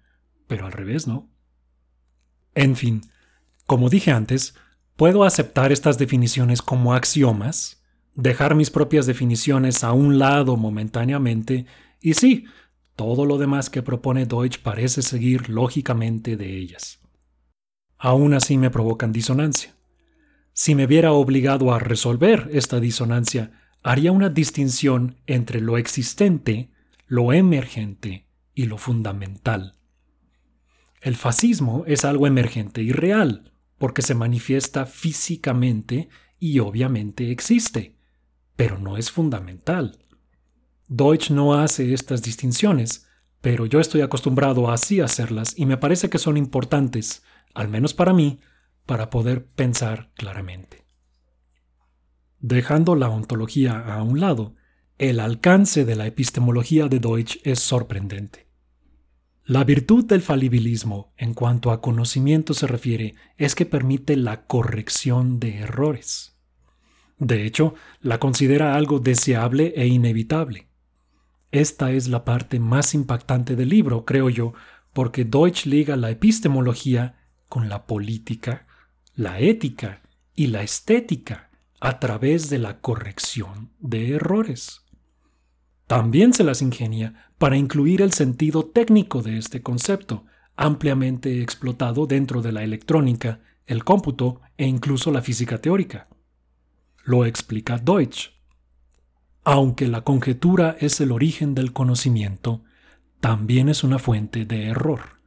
pero 0.47 0.65
al 0.65 0.71
revés 0.71 1.05
no. 1.05 1.29
En 2.55 2.75
fin, 2.75 3.01
como 3.67 3.89
dije 3.89 4.11
antes, 4.11 4.55
puedo 4.99 5.23
aceptar 5.23 5.71
estas 5.71 5.97
definiciones 5.97 6.61
como 6.61 6.93
axiomas, 6.93 7.81
dejar 8.15 8.53
mis 8.53 8.69
propias 8.69 9.05
definiciones 9.05 9.85
a 9.85 9.93
un 9.93 10.19
lado 10.19 10.57
momentáneamente 10.57 11.65
y 12.01 12.15
sí, 12.15 12.47
todo 12.97 13.25
lo 13.25 13.37
demás 13.37 13.69
que 13.69 13.81
propone 13.81 14.25
Deutsch 14.25 14.59
parece 14.61 15.01
seguir 15.01 15.49
lógicamente 15.49 16.35
de 16.35 16.57
ellas. 16.57 16.99
Aún 17.97 18.33
así 18.33 18.57
me 18.57 18.71
provocan 18.71 19.13
disonancia. 19.13 19.73
Si 20.51 20.75
me 20.75 20.85
viera 20.85 21.13
obligado 21.13 21.73
a 21.73 21.79
resolver 21.79 22.49
esta 22.51 22.81
disonancia, 22.81 23.53
haría 23.81 24.11
una 24.11 24.27
distinción 24.27 25.15
entre 25.27 25.61
lo 25.61 25.77
existente, 25.77 26.71
lo 27.07 27.31
emergente 27.31 28.25
y 28.53 28.65
lo 28.65 28.77
fundamental. 28.77 29.77
El 30.99 31.15
fascismo 31.15 31.85
es 31.87 32.03
algo 32.03 32.27
emergente 32.27 32.81
y 32.81 32.91
real, 32.91 33.53
porque 33.79 34.03
se 34.03 34.13
manifiesta 34.13 34.85
físicamente 34.85 36.09
y 36.37 36.59
obviamente 36.59 37.31
existe, 37.31 37.95
pero 38.55 38.77
no 38.77 38.97
es 38.97 39.09
fundamental. 39.09 39.97
Deutsch 40.87 41.31
no 41.31 41.55
hace 41.55 41.93
estas 41.93 42.21
distinciones, 42.21 43.07
pero 43.41 43.65
yo 43.65 43.79
estoy 43.79 44.01
acostumbrado 44.01 44.69
a 44.69 44.73
así 44.73 44.99
hacerlas 44.99 45.53
y 45.57 45.65
me 45.65 45.77
parece 45.77 46.09
que 46.09 46.17
son 46.17 46.37
importantes, 46.37 47.23
al 47.53 47.69
menos 47.69 47.93
para 47.93 48.13
mí, 48.13 48.39
para 48.85 49.09
poder 49.09 49.45
pensar 49.45 50.11
claramente. 50.15 50.83
Dejando 52.39 52.95
la 52.95 53.09
ontología 53.09 53.79
a 53.79 54.03
un 54.03 54.19
lado, 54.19 54.55
el 54.97 55.19
alcance 55.19 55.85
de 55.85 55.95
la 55.95 56.07
epistemología 56.07 56.87
de 56.87 56.99
Deutsch 56.99 57.37
es 57.43 57.59
sorprendente. 57.59 58.48
La 59.49 59.63
virtud 59.63 60.05
del 60.05 60.21
falibilismo 60.21 61.11
en 61.17 61.33
cuanto 61.33 61.71
a 61.71 61.81
conocimiento 61.81 62.53
se 62.53 62.67
refiere 62.67 63.15
es 63.35 63.55
que 63.55 63.65
permite 63.65 64.15
la 64.15 64.45
corrección 64.45 65.39
de 65.39 65.61
errores. 65.61 66.37
De 67.17 67.47
hecho, 67.47 67.73
la 67.99 68.19
considera 68.19 68.75
algo 68.75 68.99
deseable 68.99 69.73
e 69.75 69.87
inevitable. 69.87 70.67
Esta 71.51 71.91
es 71.91 72.09
la 72.09 72.25
parte 72.25 72.59
más 72.59 72.93
impactante 72.93 73.55
del 73.55 73.69
libro, 73.69 74.05
creo 74.05 74.29
yo, 74.29 74.53
porque 74.93 75.25
Deutsch 75.25 75.65
liga 75.65 75.95
la 75.95 76.11
epistemología 76.11 77.15
con 77.47 77.69
la 77.69 77.87
política, 77.87 78.67
la 79.15 79.39
ética 79.39 80.03
y 80.35 80.45
la 80.45 80.61
estética 80.61 81.49
a 81.79 81.97
través 81.97 82.51
de 82.51 82.59
la 82.59 82.81
corrección 82.81 83.71
de 83.79 84.11
errores. 84.11 84.83
También 85.89 86.33
se 86.33 86.43
las 86.43 86.61
ingenia 86.61 87.31
para 87.39 87.57
incluir 87.57 88.03
el 88.03 88.13
sentido 88.13 88.63
técnico 88.63 89.23
de 89.23 89.39
este 89.39 89.63
concepto, 89.63 90.23
ampliamente 90.55 91.41
explotado 91.41 92.05
dentro 92.05 92.43
de 92.43 92.51
la 92.51 92.63
electrónica, 92.63 93.39
el 93.65 93.83
cómputo 93.83 94.39
e 94.55 94.67
incluso 94.67 95.09
la 95.09 95.23
física 95.23 95.57
teórica. 95.57 96.07
Lo 97.03 97.25
explica 97.25 97.79
Deutsch. 97.79 98.33
Aunque 99.43 99.87
la 99.87 100.01
conjetura 100.01 100.77
es 100.79 101.01
el 101.01 101.11
origen 101.11 101.55
del 101.55 101.73
conocimiento, 101.73 102.63
también 103.19 103.67
es 103.67 103.83
una 103.83 103.97
fuente 103.97 104.45
de 104.45 104.67
error, 104.67 105.19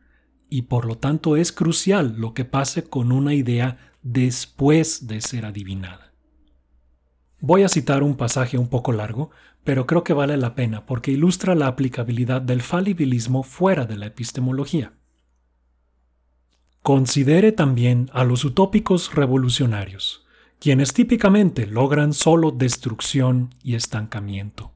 y 0.48 0.62
por 0.62 0.86
lo 0.86 0.96
tanto 0.96 1.34
es 1.34 1.50
crucial 1.50 2.14
lo 2.18 2.34
que 2.34 2.44
pase 2.44 2.84
con 2.84 3.10
una 3.10 3.34
idea 3.34 3.94
después 4.02 5.08
de 5.08 5.22
ser 5.22 5.44
adivinada. 5.44 6.12
Voy 7.40 7.64
a 7.64 7.68
citar 7.68 8.04
un 8.04 8.16
pasaje 8.16 8.56
un 8.56 8.68
poco 8.68 8.92
largo, 8.92 9.32
pero 9.64 9.86
creo 9.86 10.04
que 10.04 10.12
vale 10.12 10.36
la 10.36 10.54
pena 10.54 10.86
porque 10.86 11.12
ilustra 11.12 11.54
la 11.54 11.66
aplicabilidad 11.66 12.42
del 12.42 12.62
falibilismo 12.62 13.42
fuera 13.42 13.84
de 13.84 13.96
la 13.96 14.06
epistemología. 14.06 14.92
Considere 16.82 17.52
también 17.52 18.10
a 18.12 18.24
los 18.24 18.44
utópicos 18.44 19.14
revolucionarios, 19.14 20.26
quienes 20.58 20.92
típicamente 20.92 21.66
logran 21.66 22.12
solo 22.12 22.50
destrucción 22.50 23.54
y 23.62 23.76
estancamiento. 23.76 24.72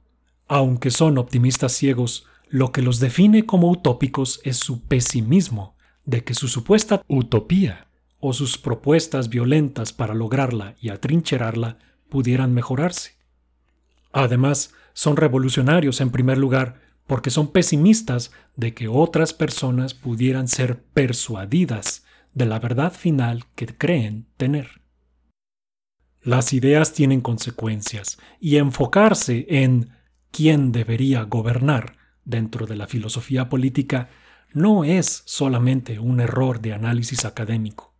Aunque 0.46 0.92
son 0.92 1.18
optimistas 1.18 1.72
ciegos, 1.72 2.26
lo 2.48 2.70
que 2.70 2.82
los 2.82 3.00
define 3.00 3.44
como 3.44 3.68
utópicos 3.70 4.40
es 4.44 4.56
su 4.58 4.82
pesimismo 4.82 5.74
de 6.04 6.22
que 6.22 6.34
su 6.34 6.46
supuesta 6.46 7.02
utopía 7.08 7.88
o 8.20 8.32
sus 8.32 8.56
propuestas 8.56 9.28
violentas 9.28 9.92
para 9.92 10.14
lograrla 10.14 10.76
y 10.80 10.90
atrincherarla 10.90 11.78
pudieran 12.08 12.54
mejorarse. 12.54 13.15
Además, 14.16 14.72
son 14.94 15.18
revolucionarios 15.18 16.00
en 16.00 16.10
primer 16.10 16.38
lugar 16.38 16.80
porque 17.06 17.28
son 17.28 17.52
pesimistas 17.52 18.32
de 18.56 18.72
que 18.72 18.88
otras 18.88 19.34
personas 19.34 19.92
pudieran 19.92 20.48
ser 20.48 20.82
persuadidas 20.82 22.04
de 22.32 22.46
la 22.46 22.58
verdad 22.58 22.92
final 22.92 23.44
que 23.54 23.66
creen 23.66 24.26
tener. 24.38 24.80
Las 26.22 26.54
ideas 26.54 26.94
tienen 26.94 27.20
consecuencias 27.20 28.18
y 28.40 28.56
enfocarse 28.56 29.46
en 29.48 29.90
quién 30.30 30.72
debería 30.72 31.22
gobernar 31.24 31.98
dentro 32.24 32.64
de 32.66 32.76
la 32.76 32.86
filosofía 32.86 33.50
política 33.50 34.08
no 34.54 34.84
es 34.84 35.24
solamente 35.26 35.98
un 35.98 36.20
error 36.20 36.62
de 36.62 36.72
análisis 36.72 37.26
académico 37.26 37.94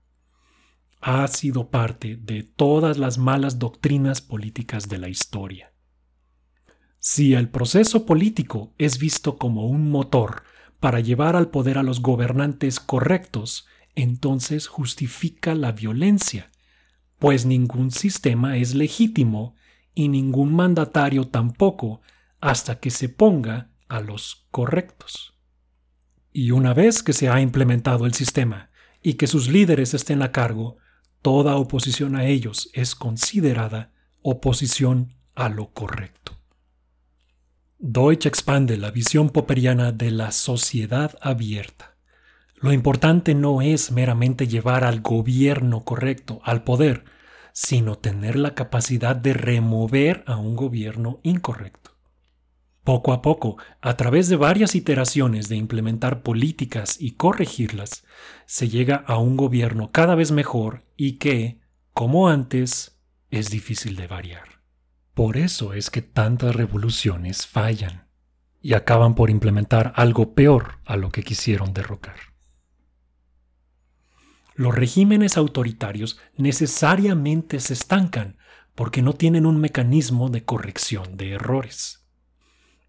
ha 1.02 1.28
sido 1.28 1.70
parte 1.70 2.16
de 2.16 2.42
todas 2.42 2.98
las 2.98 3.16
malas 3.16 3.60
doctrinas 3.60 4.20
políticas 4.20 4.88
de 4.88 4.98
la 4.98 5.08
historia. 5.08 5.75
Si 7.08 7.34
el 7.34 7.48
proceso 7.48 8.04
político 8.04 8.74
es 8.78 8.98
visto 8.98 9.38
como 9.38 9.68
un 9.68 9.92
motor 9.92 10.42
para 10.80 10.98
llevar 10.98 11.36
al 11.36 11.50
poder 11.50 11.78
a 11.78 11.84
los 11.84 12.02
gobernantes 12.02 12.80
correctos, 12.80 13.68
entonces 13.94 14.66
justifica 14.66 15.54
la 15.54 15.70
violencia, 15.70 16.50
pues 17.20 17.46
ningún 17.46 17.92
sistema 17.92 18.56
es 18.56 18.74
legítimo 18.74 19.54
y 19.94 20.08
ningún 20.08 20.52
mandatario 20.52 21.28
tampoco 21.28 22.00
hasta 22.40 22.80
que 22.80 22.90
se 22.90 23.08
ponga 23.08 23.70
a 23.86 24.00
los 24.00 24.44
correctos. 24.50 25.38
Y 26.32 26.50
una 26.50 26.74
vez 26.74 27.04
que 27.04 27.12
se 27.12 27.28
ha 27.28 27.40
implementado 27.40 28.06
el 28.06 28.14
sistema 28.14 28.70
y 29.00 29.14
que 29.14 29.28
sus 29.28 29.46
líderes 29.46 29.94
estén 29.94 30.22
a 30.22 30.32
cargo, 30.32 30.78
toda 31.22 31.54
oposición 31.54 32.16
a 32.16 32.26
ellos 32.26 32.68
es 32.72 32.96
considerada 32.96 33.92
oposición 34.22 35.14
a 35.36 35.48
lo 35.48 35.72
correcto. 35.72 36.35
Deutsch 37.88 38.26
expande 38.26 38.76
la 38.76 38.90
visión 38.90 39.30
popperiana 39.30 39.92
de 39.92 40.10
la 40.10 40.32
sociedad 40.32 41.16
abierta. 41.20 41.94
Lo 42.56 42.72
importante 42.72 43.32
no 43.32 43.62
es 43.62 43.92
meramente 43.92 44.48
llevar 44.48 44.82
al 44.82 45.02
gobierno 45.02 45.84
correcto 45.84 46.40
al 46.42 46.64
poder, 46.64 47.04
sino 47.52 47.96
tener 47.96 48.34
la 48.34 48.56
capacidad 48.56 49.14
de 49.14 49.34
remover 49.34 50.24
a 50.26 50.36
un 50.36 50.56
gobierno 50.56 51.20
incorrecto. 51.22 51.92
Poco 52.82 53.12
a 53.12 53.22
poco, 53.22 53.56
a 53.80 53.96
través 53.96 54.28
de 54.28 54.34
varias 54.34 54.74
iteraciones 54.74 55.48
de 55.48 55.54
implementar 55.54 56.24
políticas 56.24 57.00
y 57.00 57.12
corregirlas, 57.12 58.04
se 58.46 58.68
llega 58.68 58.96
a 58.96 59.18
un 59.18 59.36
gobierno 59.36 59.92
cada 59.92 60.16
vez 60.16 60.32
mejor 60.32 60.82
y 60.96 61.18
que, 61.18 61.60
como 61.92 62.28
antes, 62.28 62.98
es 63.30 63.48
difícil 63.50 63.94
de 63.94 64.08
variar. 64.08 64.55
Por 65.16 65.38
eso 65.38 65.72
es 65.72 65.88
que 65.88 66.02
tantas 66.02 66.54
revoluciones 66.54 67.46
fallan 67.46 68.06
y 68.60 68.74
acaban 68.74 69.14
por 69.14 69.30
implementar 69.30 69.94
algo 69.96 70.34
peor 70.34 70.74
a 70.84 70.98
lo 70.98 71.08
que 71.08 71.22
quisieron 71.22 71.72
derrocar. 71.72 72.16
Los 74.54 74.74
regímenes 74.74 75.38
autoritarios 75.38 76.18
necesariamente 76.36 77.60
se 77.60 77.72
estancan 77.72 78.36
porque 78.74 79.00
no 79.00 79.14
tienen 79.14 79.46
un 79.46 79.58
mecanismo 79.58 80.28
de 80.28 80.44
corrección 80.44 81.16
de 81.16 81.30
errores. 81.30 82.06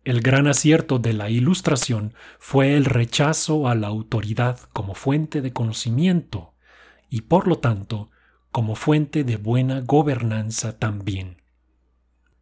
El 0.03 0.19
gran 0.19 0.47
acierto 0.47 0.99
de 0.99 1.13
la 1.13 1.29
Ilustración 1.29 2.13
fue 2.39 2.75
el 2.75 2.83
rechazo 2.83 3.69
a 3.69 3.75
la 3.75 3.87
autoridad 3.87 4.59
como 4.73 4.95
fuente 4.95 5.41
de 5.41 5.53
conocimiento 5.53 6.55
y 7.09 7.21
por 7.21 7.47
lo 7.47 7.59
tanto 7.59 8.11
como 8.51 8.75
fuente 8.75 9.23
de 9.23 9.37
buena 9.37 9.79
gobernanza 9.79 10.77
también. 10.77 11.46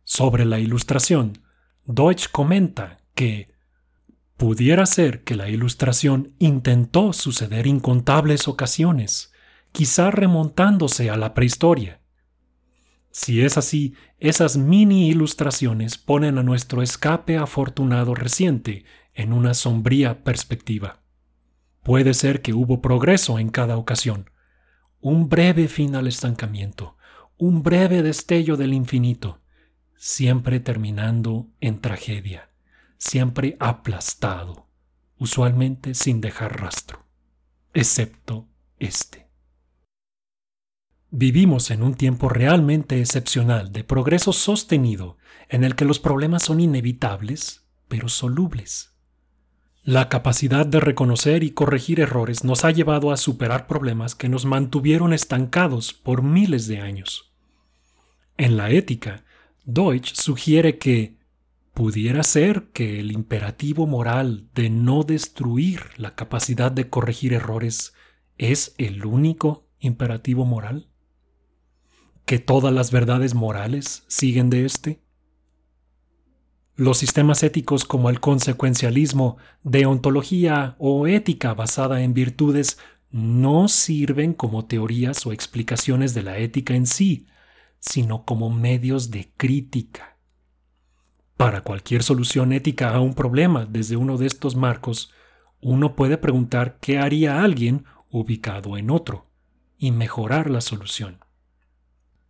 Sobre 0.06 0.46
la 0.46 0.60
Ilustración, 0.60 1.40
Deutsch 1.86 2.30
comenta 2.32 3.02
que 3.14 3.54
pudiera 4.38 4.86
ser 4.86 5.26
que 5.26 5.36
la 5.36 5.50
Ilustración 5.50 6.34
intentó 6.40 7.12
suceder 7.12 7.68
incontables 7.68 8.48
ocasiones, 8.48 9.34
quizá 9.74 10.10
remontándose 10.10 11.10
a 11.10 11.18
la 11.18 11.34
prehistoria, 11.34 12.00
si 13.18 13.42
es 13.42 13.58
así, 13.58 13.94
esas 14.20 14.58
mini 14.58 15.08
ilustraciones 15.08 15.98
ponen 15.98 16.38
a 16.38 16.44
nuestro 16.44 16.82
escape 16.82 17.38
afortunado 17.38 18.14
reciente 18.14 18.84
en 19.14 19.32
una 19.32 19.54
sombría 19.54 20.26
perspectiva. 20.26 21.00
Puede 21.82 22.14
ser 22.14 22.42
que 22.42 22.54
hubo 22.54 22.82
progreso 22.82 23.40
en 23.40 23.52
cada 23.52 23.78
ocasión, 23.78 24.32
un 25.00 25.30
breve 25.30 25.70
fin 25.70 25.96
al 25.96 26.08
estancamiento, 26.08 26.98
un 27.38 27.64
breve 27.64 28.04
destello 28.04 28.58
del 28.58 28.74
infinito, 28.74 29.40
siempre 29.96 30.60
terminando 30.60 31.48
en 31.62 31.82
tragedia, 31.82 32.50
siempre 32.98 33.58
aplastado, 33.60 34.68
usualmente 35.18 35.94
sin 35.94 36.22
dejar 36.22 36.62
rastro, 36.62 37.06
excepto 37.74 38.48
este. 38.80 39.26
Vivimos 41.12 41.72
en 41.72 41.82
un 41.82 41.96
tiempo 41.96 42.30
realmente 42.30 43.00
excepcional 43.00 43.72
de 43.72 43.84
progreso 43.84 44.34
sostenido 44.34 45.18
en 45.50 45.64
el 45.64 45.76
que 45.76 45.86
los 45.86 46.00
problemas 46.00 46.44
son 46.44 46.60
inevitables, 46.60 47.66
pero 47.88 48.10
solubles. 48.10 48.96
La 49.84 50.10
capacidad 50.10 50.66
de 50.66 50.80
reconocer 50.80 51.44
y 51.44 51.52
corregir 51.52 52.00
errores 52.00 52.44
nos 52.44 52.66
ha 52.66 52.72
llevado 52.72 53.12
a 53.12 53.18
superar 53.18 53.68
problemas 53.68 54.16
que 54.16 54.30
nos 54.30 54.46
mantuvieron 54.46 55.14
estancados 55.14 55.94
por 55.94 56.24
miles 56.24 56.68
de 56.68 56.80
años. 56.80 57.32
En 58.36 58.58
la 58.58 58.72
ética, 58.72 59.25
Deutsch 59.66 60.14
sugiere 60.14 60.78
que 60.78 61.18
pudiera 61.74 62.22
ser 62.24 62.70
que 62.72 63.00
el 63.00 63.12
imperativo 63.12 63.88
moral 63.88 64.48
de 64.54 64.70
no 64.70 65.04
destruir 65.04 65.82
la 65.98 66.16
capacidad 66.16 66.72
de 66.72 66.90
corregir 66.90 67.34
errores 67.34 67.94
es 68.38 68.76
el 68.78 69.06
único 69.06 69.68
imperativo 69.80 70.46
moral. 70.46 70.88
¿Que 72.26 72.38
todas 72.38 72.74
las 72.74 72.92
verdades 72.92 73.34
morales 73.34 74.04
siguen 74.08 74.52
de 74.52 74.66
éste? 74.66 75.02
Los 76.76 77.00
sistemas 77.00 77.42
éticos 77.42 77.86
como 77.86 78.10
el 78.10 78.20
consecuencialismo, 78.20 79.38
deontología 79.64 80.76
o 80.78 81.08
ética 81.08 81.56
basada 81.56 82.04
en 82.04 82.14
virtudes 82.14 82.78
no 83.10 83.68
sirven 83.68 84.34
como 84.34 84.66
teorías 84.66 85.26
o 85.26 85.32
explicaciones 85.32 86.14
de 86.14 86.22
la 86.22 86.38
ética 86.38 86.76
en 86.76 86.86
sí, 86.86 87.26
sino 87.90 88.26
como 88.26 88.50
medios 88.50 89.12
de 89.12 89.32
crítica. 89.38 90.18
Para 91.38 91.62
cualquier 91.62 92.02
solución 92.04 92.54
ética 92.54 92.90
a 92.90 93.02
un 93.02 93.14
problema 93.14 93.66
desde 93.66 93.98
uno 93.98 94.18
de 94.18 94.26
estos 94.26 94.56
marcos, 94.56 95.12
uno 95.62 95.96
puede 95.96 96.18
preguntar 96.18 96.78
qué 96.80 96.98
haría 96.98 97.44
alguien 97.44 97.86
ubicado 98.10 98.78
en 98.78 98.90
otro 98.90 99.28
y 99.78 99.92
mejorar 99.92 100.50
la 100.50 100.62
solución. 100.62 101.20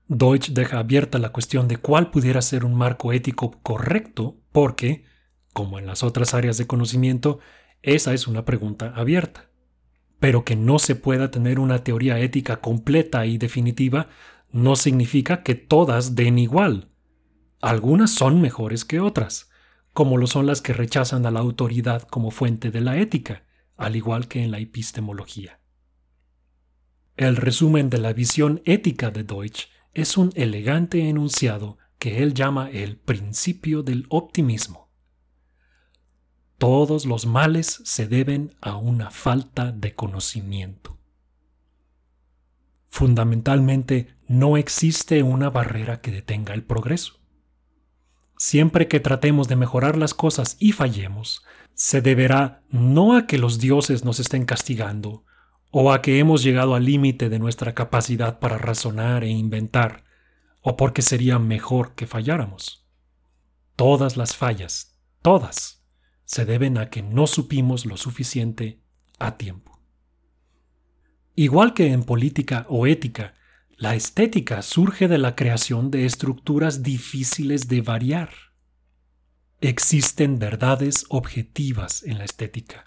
Deutsch 0.08 0.50
deja 0.50 0.80
abierta 0.80 1.20
la 1.20 1.30
cuestión 1.30 1.68
de 1.68 1.78
cuál 1.78 2.12
pudiera 2.12 2.42
ser 2.42 2.66
un 2.66 2.76
marco 2.76 3.12
ético 3.14 3.60
correcto 3.62 4.38
porque, 4.52 5.06
como 5.54 5.80
en 5.80 5.86
las 5.86 6.04
otras 6.04 6.34
áreas 6.34 6.58
de 6.58 6.68
conocimiento, 6.68 7.40
esa 7.82 8.14
es 8.14 8.28
una 8.28 8.46
pregunta 8.46 8.94
abierta. 8.96 9.50
Pero 10.20 10.44
que 10.46 10.56
no 10.56 10.80
se 10.80 10.96
pueda 10.96 11.32
tener 11.32 11.60
una 11.60 11.84
teoría 11.84 12.20
ética 12.20 12.58
completa 12.58 13.26
y 13.26 13.38
definitiva 13.38 14.10
no 14.56 14.78
significa 14.78 15.44
que 15.44 15.54
todas 15.54 16.16
den 16.16 16.40
igual. 16.40 16.88
Algunas 17.62 18.12
son 18.12 18.40
mejores 18.40 18.86
que 18.86 19.02
otras, 19.02 19.50
como 19.92 20.16
lo 20.16 20.28
son 20.28 20.46
las 20.46 20.62
que 20.62 20.72
rechazan 20.72 21.26
a 21.26 21.32
la 21.32 21.42
autoridad 21.42 22.04
como 22.04 22.32
fuente 22.32 22.72
de 22.72 22.80
la 22.80 22.96
ética, 22.96 23.44
al 23.76 23.98
igual 23.98 24.30
que 24.30 24.42
en 24.42 24.52
la 24.52 24.60
epistemología. 24.60 25.60
El 27.18 27.36
resumen 27.36 27.90
de 27.90 27.98
la 27.98 28.14
visión 28.14 28.62
ética 28.64 29.12
de 29.12 29.26
Deutsch 29.26 29.68
es 29.94 30.16
un 30.16 30.32
elegante 30.36 31.10
enunciado 31.10 31.78
que 32.00 32.24
él 32.24 32.34
llama 32.34 32.70
el 32.72 32.96
principio 32.96 33.84
del 33.84 34.06
optimismo. 34.08 34.90
Todos 36.58 37.06
los 37.06 37.26
males 37.26 37.82
se 37.84 38.08
deben 38.08 38.56
a 38.62 38.78
una 38.78 39.12
falta 39.12 39.74
de 39.74 39.96
conocimiento. 39.96 40.95
Fundamentalmente, 42.96 44.16
no 44.26 44.56
existe 44.56 45.22
una 45.22 45.50
barrera 45.50 46.00
que 46.00 46.12
detenga 46.12 46.54
el 46.54 46.64
progreso. 46.64 47.20
Siempre 48.38 48.88
que 48.88 49.02
tratemos 49.02 49.50
de 49.50 49.58
mejorar 49.58 49.98
las 49.98 50.14
cosas 50.14 50.56
y 50.62 50.72
fallemos, 50.72 51.44
se 51.74 52.00
deberá 52.00 52.64
no 52.70 53.18
a 53.18 53.28
que 53.28 53.38
los 53.38 53.60
dioses 53.60 54.06
nos 54.06 54.22
estén 54.22 54.46
castigando, 54.46 55.26
o 55.72 55.92
a 55.92 56.02
que 56.02 56.20
hemos 56.20 56.42
llegado 56.42 56.74
al 56.74 56.86
límite 56.86 57.28
de 57.28 57.38
nuestra 57.38 57.74
capacidad 57.74 58.40
para 58.40 58.58
razonar 58.58 59.26
e 59.26 59.30
inventar, 59.30 60.06
o 60.62 60.78
porque 60.78 61.02
sería 61.02 61.38
mejor 61.38 61.96
que 61.96 62.08
falláramos. 62.08 62.88
Todas 63.76 64.16
las 64.16 64.38
fallas, 64.38 64.98
todas, 65.22 65.84
se 66.24 66.46
deben 66.46 66.78
a 66.78 66.90
que 66.90 67.04
no 67.04 67.28
supimos 67.28 67.86
lo 67.86 67.98
suficiente 67.98 68.80
a 69.20 69.36
tiempo. 69.36 69.75
Igual 71.36 71.74
que 71.74 71.92
en 71.92 72.04
política 72.04 72.66
o 72.70 72.88
ética, 72.88 73.34
la 73.78 73.96
estética 73.96 74.62
surge 74.62 75.08
de 75.08 75.18
la 75.18 75.36
creación 75.36 75.92
de 75.92 76.06
estructuras 76.06 76.82
difíciles 76.82 77.68
de 77.68 77.82
variar. 77.82 78.30
Existen 79.62 80.40
verdades 80.40 81.06
objetivas 81.10 82.04
en 82.04 82.18
la 82.18 82.26
estética 82.26 82.86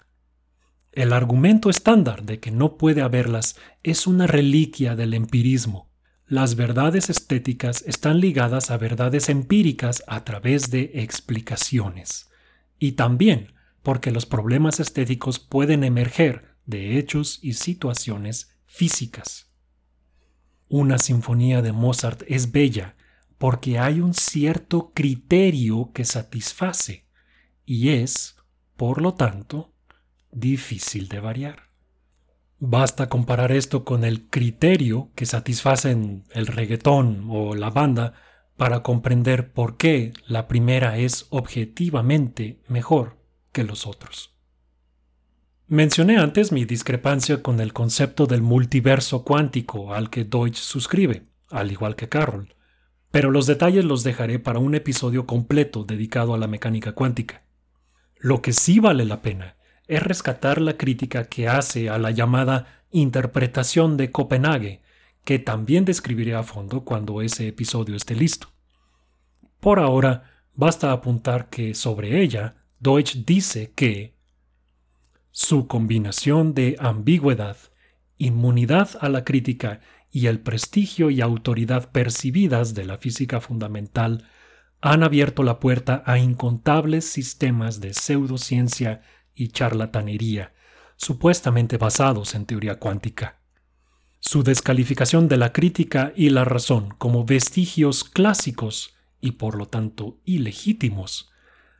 el 0.91 1.13
argumento 1.13 1.69
estándar 1.69 2.23
de 2.23 2.39
que 2.39 2.51
no 2.51 2.77
puede 2.77 3.01
haberlas 3.01 3.55
es 3.83 4.07
una 4.07 4.27
reliquia 4.27 4.95
del 4.95 5.13
empirismo. 5.13 5.89
Las 6.25 6.55
verdades 6.55 7.09
estéticas 7.09 7.83
están 7.87 8.19
ligadas 8.19 8.71
a 8.71 8.77
verdades 8.77 9.29
empíricas 9.29 10.03
a 10.07 10.23
través 10.25 10.71
de 10.71 10.91
explicaciones. 10.95 12.29
Y 12.79 12.93
también 12.93 13.53
porque 13.83 14.11
los 14.11 14.25
problemas 14.25 14.79
estéticos 14.79 15.39
pueden 15.39 15.83
emerger 15.83 16.48
de 16.69 16.99
hechos 16.99 17.39
y 17.41 17.53
situaciones 17.53 18.55
físicas. 18.65 19.49
Una 20.67 20.99
sinfonía 20.99 21.63
de 21.63 21.71
Mozart 21.71 22.21
es 22.27 22.51
bella 22.51 22.95
porque 23.39 23.79
hay 23.79 24.01
un 24.01 24.13
cierto 24.13 24.91
criterio 24.93 25.91
que 25.93 26.05
satisface 26.05 27.07
y 27.65 27.89
es, 27.89 28.35
por 28.77 29.01
lo 29.01 29.15
tanto, 29.15 29.73
difícil 30.31 31.07
de 31.07 31.19
variar. 31.19 31.69
Basta 32.59 33.09
comparar 33.09 33.51
esto 33.51 33.83
con 33.83 34.03
el 34.03 34.27
criterio 34.27 35.09
que 35.15 35.25
satisfacen 35.25 36.25
el 36.31 36.45
reggaetón 36.45 37.25
o 37.29 37.55
la 37.55 37.71
banda 37.71 38.13
para 38.57 38.83
comprender 38.83 39.53
por 39.53 39.77
qué 39.77 40.13
la 40.27 40.47
primera 40.47 40.97
es 40.97 41.25
objetivamente 41.29 42.59
mejor 42.67 43.17
que 43.53 43.63
los 43.63 43.87
otros. 43.87 44.38
Mencioné 45.71 46.17
antes 46.17 46.51
mi 46.51 46.65
discrepancia 46.65 47.43
con 47.43 47.59
el 47.59 47.73
concepto 47.73 48.25
del 48.25 48.41
multiverso 48.41 49.23
cuántico 49.23 49.93
al 49.93 50.09
que 50.09 50.25
Deutsch 50.25 50.55
suscribe, 50.55 51.27
al 51.51 51.71
igual 51.71 51.95
que 51.95 52.09
Carroll, 52.09 52.55
pero 53.11 53.29
los 53.29 53.45
detalles 53.45 53.85
los 53.85 54.03
dejaré 54.03 54.39
para 54.39 54.57
un 54.57 54.73
episodio 54.73 55.27
completo 55.27 55.83
dedicado 55.83 56.33
a 56.33 56.39
la 56.39 56.47
mecánica 56.47 56.93
cuántica. 56.93 57.43
Lo 58.17 58.41
que 58.41 58.51
sí 58.51 58.79
vale 58.79 59.05
la 59.05 59.21
pena 59.21 59.57
es 59.85 60.01
rescatar 60.01 60.59
la 60.59 60.75
crítica 60.75 61.25
que 61.25 61.47
hace 61.47 61.87
a 61.87 61.99
la 61.99 62.09
llamada 62.09 62.81
interpretación 62.89 63.95
de 63.95 64.11
Copenhague, 64.11 64.81
que 65.23 65.37
también 65.37 65.85
describiré 65.85 66.33
a 66.33 66.41
fondo 66.41 66.83
cuando 66.83 67.21
ese 67.21 67.47
episodio 67.47 67.95
esté 67.95 68.15
listo. 68.15 68.47
Por 69.59 69.77
ahora, 69.77 70.23
basta 70.55 70.91
apuntar 70.91 71.47
que 71.49 71.75
sobre 71.75 72.23
ella, 72.23 72.55
Deutsch 72.79 73.17
dice 73.23 73.71
que 73.75 74.17
su 75.31 75.67
combinación 75.67 76.53
de 76.53 76.75
ambigüedad, 76.79 77.57
inmunidad 78.17 78.89
a 79.01 79.09
la 79.09 79.23
crítica 79.23 79.81
y 80.11 80.27
el 80.27 80.39
prestigio 80.39 81.09
y 81.09 81.21
autoridad 81.21 81.91
percibidas 81.91 82.73
de 82.73 82.85
la 82.85 82.97
física 82.97 83.41
fundamental 83.41 84.27
han 84.81 85.03
abierto 85.03 85.43
la 85.43 85.59
puerta 85.59 86.03
a 86.05 86.17
incontables 86.17 87.05
sistemas 87.05 87.81
de 87.81 87.93
pseudociencia 87.93 89.01
y 89.35 89.49
charlatanería, 89.49 90.53
supuestamente 90.95 91.77
basados 91.77 92.33
en 92.35 92.45
teoría 92.45 92.79
cuántica. 92.79 93.39
Su 94.19 94.43
descalificación 94.43 95.27
de 95.27 95.37
la 95.37 95.53
crítica 95.53 96.11
y 96.15 96.29
la 96.29 96.43
razón 96.43 96.93
como 96.97 97.23
vestigios 97.23 98.03
clásicos 98.03 98.95
y 99.21 99.31
por 99.31 99.55
lo 99.55 99.65
tanto 99.65 100.17
ilegítimos, 100.25 101.29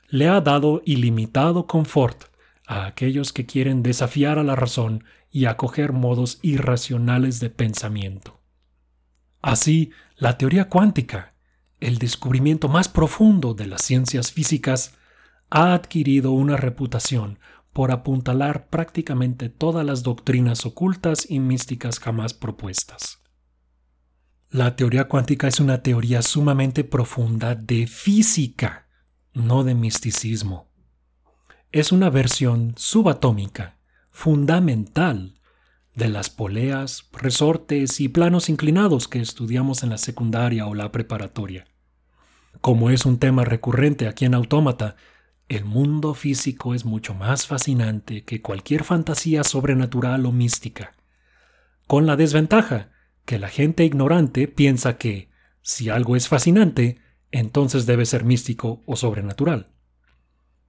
le 0.09 0.27
ha 0.27 0.41
dado 0.41 0.81
ilimitado 0.85 1.67
confort 1.67 2.25
a 2.69 2.85
aquellos 2.85 3.33
que 3.33 3.47
quieren 3.47 3.81
desafiar 3.81 4.37
a 4.37 4.43
la 4.43 4.55
razón 4.55 5.03
y 5.31 5.45
acoger 5.45 5.91
modos 5.91 6.37
irracionales 6.43 7.39
de 7.39 7.49
pensamiento. 7.49 8.41
Así, 9.41 9.89
la 10.17 10.37
teoría 10.37 10.69
cuántica, 10.69 11.33
el 11.79 11.97
descubrimiento 11.97 12.69
más 12.69 12.87
profundo 12.87 13.55
de 13.55 13.65
las 13.65 13.81
ciencias 13.81 14.31
físicas, 14.31 14.93
ha 15.49 15.73
adquirido 15.73 16.31
una 16.31 16.57
reputación 16.57 17.39
por 17.73 17.91
apuntalar 17.91 18.67
prácticamente 18.67 19.49
todas 19.49 19.83
las 19.83 20.03
doctrinas 20.03 20.63
ocultas 20.63 21.25
y 21.27 21.39
místicas 21.39 21.97
jamás 21.97 22.35
propuestas. 22.35 23.17
La 24.51 24.75
teoría 24.75 25.05
cuántica 25.05 25.47
es 25.47 25.59
una 25.59 25.81
teoría 25.81 26.21
sumamente 26.21 26.83
profunda 26.83 27.55
de 27.55 27.87
física, 27.87 28.87
no 29.33 29.63
de 29.63 29.73
misticismo. 29.73 30.68
Es 31.71 31.91
una 31.91 32.09
versión 32.09 32.73
subatómica, 32.77 33.77
fundamental, 34.09 35.35
de 35.93 36.09
las 36.09 36.31
poleas, 36.31 37.07
resortes 37.11 37.99
y 37.99 38.09
planos 38.09 38.49
inclinados 38.49 39.07
que 39.07 39.19
estudiamos 39.19 39.83
en 39.83 39.91
la 39.91 39.99
secundaria 39.99 40.65
o 40.65 40.73
la 40.73 40.91
preparatoria. 40.91 41.67
Como 42.59 42.89
es 42.89 43.05
un 43.05 43.19
tema 43.19 43.45
recurrente 43.45 44.07
aquí 44.07 44.25
en 44.25 44.33
Autómata, 44.33 44.95
el 45.47 45.63
mundo 45.63 46.15
físico 46.15 46.73
es 46.73 46.85
mucho 46.85 47.13
más 47.13 47.45
fascinante 47.45 48.23
que 48.23 48.41
cualquier 48.41 48.83
fantasía 48.83 49.43
sobrenatural 49.43 50.25
o 50.25 50.31
mística, 50.31 50.95
con 51.85 52.07
la 52.07 52.15
desventaja 52.15 52.89
que 53.25 53.37
la 53.37 53.49
gente 53.49 53.85
ignorante 53.85 54.47
piensa 54.47 54.97
que, 54.97 55.29
si 55.61 55.89
algo 55.89 56.15
es 56.15 56.29
fascinante, 56.29 56.97
entonces 57.29 57.85
debe 57.85 58.07
ser 58.07 58.25
místico 58.25 58.81
o 58.87 58.95
sobrenatural. 58.95 59.67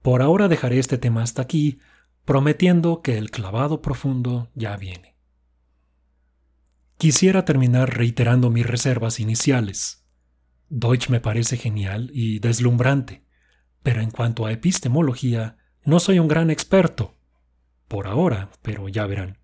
Por 0.01 0.21
ahora 0.21 0.47
dejaré 0.47 0.79
este 0.79 0.97
tema 0.97 1.21
hasta 1.23 1.41
aquí, 1.41 1.79
prometiendo 2.25 3.01
que 3.01 3.17
el 3.17 3.31
clavado 3.31 3.81
profundo 3.81 4.49
ya 4.55 4.75
viene. 4.77 5.15
Quisiera 6.97 7.45
terminar 7.45 7.97
reiterando 7.97 8.49
mis 8.49 8.65
reservas 8.65 9.19
iniciales. 9.19 10.05
Deutsch 10.69 11.09
me 11.09 11.19
parece 11.19 11.57
genial 11.57 12.11
y 12.13 12.39
deslumbrante, 12.39 13.25
pero 13.83 14.01
en 14.01 14.11
cuanto 14.11 14.45
a 14.45 14.51
epistemología, 14.51 15.57
no 15.83 15.99
soy 15.99 16.19
un 16.19 16.27
gran 16.27 16.49
experto. 16.49 17.15
Por 17.87 18.07
ahora, 18.07 18.51
pero 18.61 18.87
ya 18.87 19.05
verán. 19.05 19.39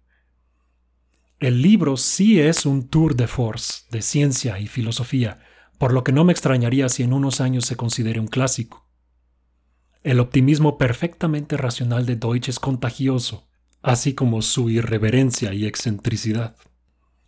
El 1.39 1.61
libro 1.61 1.97
sí 1.97 2.39
es 2.39 2.65
un 2.65 2.87
tour 2.87 3.15
de 3.15 3.27
force 3.27 3.83
de 3.91 4.01
ciencia 4.01 4.59
y 4.59 4.67
filosofía, 4.67 5.39
por 5.77 5.93
lo 5.93 6.03
que 6.03 6.11
no 6.11 6.23
me 6.23 6.31
extrañaría 6.31 6.89
si 6.89 7.03
en 7.03 7.13
unos 7.13 7.41
años 7.41 7.65
se 7.65 7.75
considere 7.75 8.19
un 8.19 8.27
clásico. 8.27 8.86
El 10.07 10.21
optimismo 10.21 10.77
perfectamente 10.77 11.57
racional 11.57 12.05
de 12.05 12.15
Deutsch 12.15 12.47
es 12.47 12.61
contagioso, 12.61 13.49
así 13.81 14.13
como 14.13 14.41
su 14.41 14.69
irreverencia 14.69 15.53
y 15.53 15.65
excentricidad. 15.65 16.55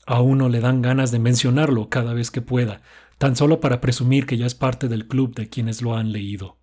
A 0.05 0.21
uno 0.21 0.47
le 0.47 0.61
dan 0.61 0.81
ganas 0.81 1.11
de 1.11 1.19
mencionarlo 1.19 1.89
cada 1.89 2.13
vez 2.13 2.31
que 2.31 2.39
pueda, 2.39 2.81
tan 3.17 3.35
solo 3.35 3.59
para 3.59 3.81
presumir 3.81 4.25
que 4.25 4.37
ya 4.37 4.45
es 4.45 4.55
parte 4.55 4.87
del 4.87 5.09
club 5.09 5.35
de 5.35 5.49
quienes 5.49 5.81
lo 5.81 5.97
han 5.97 6.13
leído. 6.13 6.57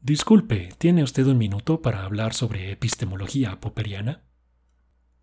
Disculpe, 0.00 0.68
¿tiene 0.78 1.02
usted 1.02 1.26
un 1.26 1.36
minuto 1.36 1.82
para 1.82 2.04
hablar 2.04 2.32
sobre 2.32 2.70
epistemología 2.70 3.58
popperiana? 3.58 4.22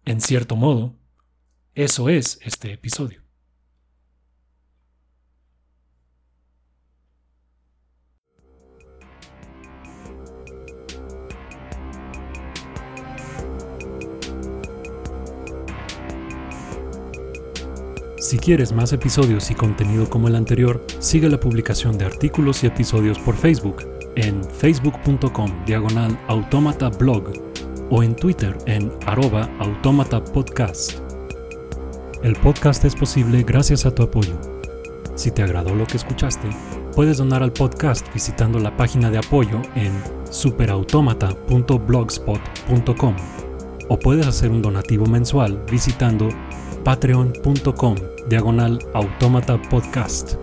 En 0.04 0.20
cierto 0.20 0.58
modo, 0.58 0.98
eso 1.74 2.10
es 2.10 2.38
este 2.44 2.74
episodio. 2.74 3.29
Si 18.20 18.38
quieres 18.38 18.72
más 18.74 18.92
episodios 18.92 19.50
y 19.50 19.56
contenido 19.56 20.10
como 20.10 20.28
el 20.28 20.36
anterior, 20.36 20.86
sigue 21.00 21.30
la 21.30 21.40
publicación 21.40 21.98
de 21.98 22.04
artículos 22.04 22.62
y 22.64 22.68
episodios 22.68 23.18
por 23.18 23.38
Facebook 23.38 23.78
en 24.18 24.44
facebook.com 24.44 25.64
diagonal 25.66 26.20
automata 26.28 26.90
blog 26.90 27.32
o 27.90 28.04
en 28.04 28.18
Twitter 28.18 28.58
en 28.66 28.92
arroba 29.06 29.50
automata 29.60 30.22
podcast. 30.22 31.00
El 32.22 32.36
podcast 32.36 32.84
es 32.84 32.94
posible 32.94 33.44
gracias 33.44 33.86
a 33.86 33.96
tu 33.96 34.04
apoyo. 34.04 34.38
Si 35.16 35.32
te 35.32 35.42
agradó 35.42 35.74
lo 35.74 35.88
que 35.88 35.96
escuchaste, 35.96 36.50
puedes 36.94 37.20
donar 37.20 37.42
al 37.42 37.54
podcast 37.54 38.06
visitando 38.14 38.60
la 38.60 38.76
página 38.76 39.10
de 39.10 39.20
apoyo 39.20 39.62
en 39.76 39.94
superautomata.blogspot.com 40.30 43.16
o 43.88 43.98
puedes 43.98 44.28
hacer 44.28 44.52
un 44.52 44.62
donativo 44.62 45.06
mensual 45.06 45.64
visitando 45.72 46.28
patreon.com 46.84 47.96
diagonal 48.30 48.80
automata 48.94 49.62
podcast. 49.70 50.36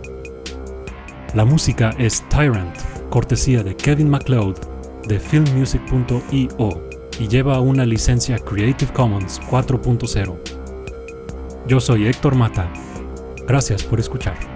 La 1.35 1.45
música 1.45 1.95
es 1.99 2.25
Tyrant, 2.29 2.77
cortesía 3.11 3.63
de 3.63 3.77
Kevin 3.77 4.11
MacLeod 4.11 4.57
de 5.07 5.21
filmmusic.io 5.21 6.83
y 7.19 7.29
lleva 7.29 7.61
una 7.61 7.85
licencia 7.85 8.39
Creative 8.39 8.93
Commons 8.93 9.41
4.0. 9.51 10.37
Yo 11.67 11.81
soy 11.81 12.07
Héctor 12.07 12.35
Mata. 12.35 12.71
Gracias 13.47 13.83
por 13.83 14.01
escuchar. 14.01 14.56